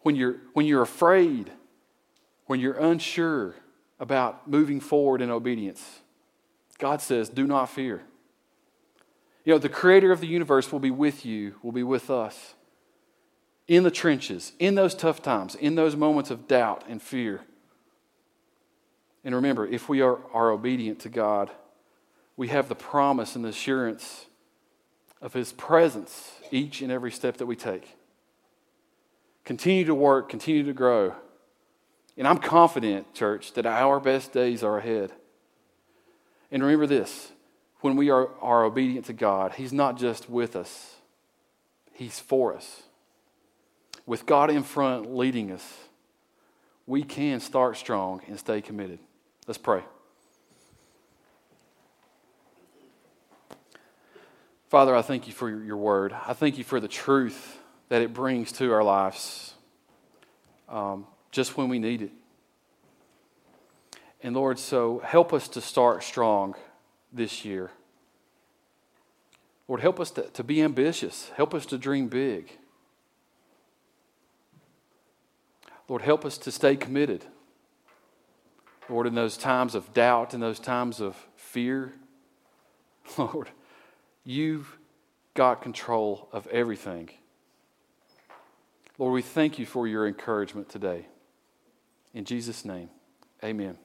When 0.02 0.16
you're, 0.16 0.38
when 0.54 0.66
you're 0.66 0.82
afraid, 0.82 1.52
when 2.46 2.60
you're 2.60 2.78
unsure 2.78 3.56
about 4.00 4.50
moving 4.50 4.80
forward 4.80 5.22
in 5.22 5.30
obedience, 5.30 6.00
God 6.78 7.02
says, 7.02 7.30
do 7.30 7.46
not 7.48 7.70
fear. 7.70 8.04
You 9.44 9.54
know, 9.54 9.60
the 9.60 9.70
creator 9.70 10.12
of 10.12 10.20
the 10.20 10.28
universe 10.28 10.72
will 10.72 10.80
be 10.80 10.92
with 10.92 11.26
you, 11.26 11.56
will 11.64 11.72
be 11.72 11.84
with 11.84 12.10
us 12.10 12.54
in 13.68 13.84
the 13.84 13.92
trenches, 13.92 14.54
in 14.60 14.76
those 14.76 14.94
tough 14.94 15.22
times, 15.22 15.56
in 15.56 15.76
those 15.76 15.96
moments 15.96 16.32
of 16.32 16.48
doubt 16.48 16.84
and 16.88 17.02
fear. 17.02 17.42
And 19.28 19.36
remember, 19.36 19.68
if 19.68 19.90
we 19.90 20.00
are, 20.00 20.20
are 20.34 20.52
obedient 20.52 21.00
to 21.00 21.10
God, 21.10 21.52
we 22.38 22.48
have 22.48 22.70
the 22.70 22.76
promise 22.76 23.36
and 23.36 23.44
the 23.44 23.50
assurance 23.50 24.26
of 25.22 25.34
His 25.34 25.52
presence 25.52 26.32
each 26.50 26.82
and 26.82 26.94
every 26.94 27.12
step 27.12 27.36
that 27.36 27.46
we 27.46 27.58
take. 27.58 27.98
Continue 29.44 29.84
to 29.84 29.94
work, 29.94 30.30
continue 30.30 30.64
to 30.64 30.72
grow. 30.72 31.14
And 32.16 32.26
I'm 32.26 32.38
confident, 32.38 33.14
church, 33.14 33.52
that 33.56 33.66
our 33.66 34.00
best 34.00 34.32
days 34.32 34.64
are 34.64 34.78
ahead. 34.78 35.12
And 36.50 36.64
remember 36.64 36.88
this 36.88 37.34
when 37.82 37.98
we 37.98 38.10
are, 38.10 38.30
are 38.42 38.64
obedient 38.64 39.08
to 39.08 39.14
God, 39.14 39.56
He's 39.56 39.74
not 39.74 39.98
just 39.98 40.30
with 40.30 40.56
us, 40.56 40.96
He's 41.92 42.18
for 42.18 42.56
us. 42.56 42.84
With 44.06 44.26
God 44.26 44.50
in 44.50 44.64
front 44.64 45.14
leading 45.14 45.52
us, 45.52 45.80
we 46.86 47.04
can 47.04 47.42
start 47.42 47.76
strong 47.76 48.22
and 48.30 48.40
stay 48.40 48.62
committed. 48.62 49.00
Let's 49.48 49.58
pray. 49.58 49.82
Father, 54.70 54.94
I 54.94 55.02
thank 55.02 55.28
you 55.28 55.34
for 55.34 55.50
your 55.50 55.78
word. 55.78 56.14
I 56.26 56.34
thank 56.34 56.58
you 56.58 56.66
for 56.66 56.82
the 56.82 56.90
truth 56.90 57.58
that 57.88 58.02
it 58.02 58.14
brings 58.14 58.52
to 58.54 58.74
our 58.74 58.84
lives 58.84 59.54
um, 60.68 61.08
just 61.32 61.56
when 61.56 61.70
we 61.70 61.80
need 61.80 62.02
it. 62.02 62.12
And 64.22 64.36
Lord, 64.36 64.60
so 64.60 65.00
help 65.00 65.32
us 65.32 65.48
to 65.50 65.62
start 65.62 66.04
strong 66.04 66.56
this 67.14 67.46
year. 67.46 67.72
Lord, 69.70 69.80
help 69.80 70.02
us 70.02 70.12
to, 70.12 70.24
to 70.24 70.44
be 70.44 70.62
ambitious. 70.62 71.32
Help 71.38 71.54
us 71.54 71.66
to 71.68 71.78
dream 71.78 72.08
big. 72.08 72.52
Lord, 75.88 76.02
help 76.02 76.26
us 76.26 76.38
to 76.40 76.52
stay 76.52 76.76
committed. 76.76 77.26
Lord, 78.90 79.08
in 79.08 79.16
those 79.16 79.38
times 79.38 79.76
of 79.76 79.94
doubt, 79.94 80.34
in 80.34 80.40
those 80.40 80.60
times 80.60 81.02
of 81.02 81.16
fear, 81.36 81.94
Lord, 83.18 83.50
you've 84.24 84.78
got 85.34 85.62
control 85.62 86.30
of 86.32 86.48
everything. 86.48 87.10
Lord, 88.98 89.14
we 89.14 89.22
thank 89.22 89.60
you 89.60 89.66
for 89.66 89.88
your 89.88 90.08
encouragement 90.08 90.70
today. 90.70 91.06
In 92.14 92.26
Jesus' 92.26 92.66
name, 92.66 92.90
amen. 93.44 93.78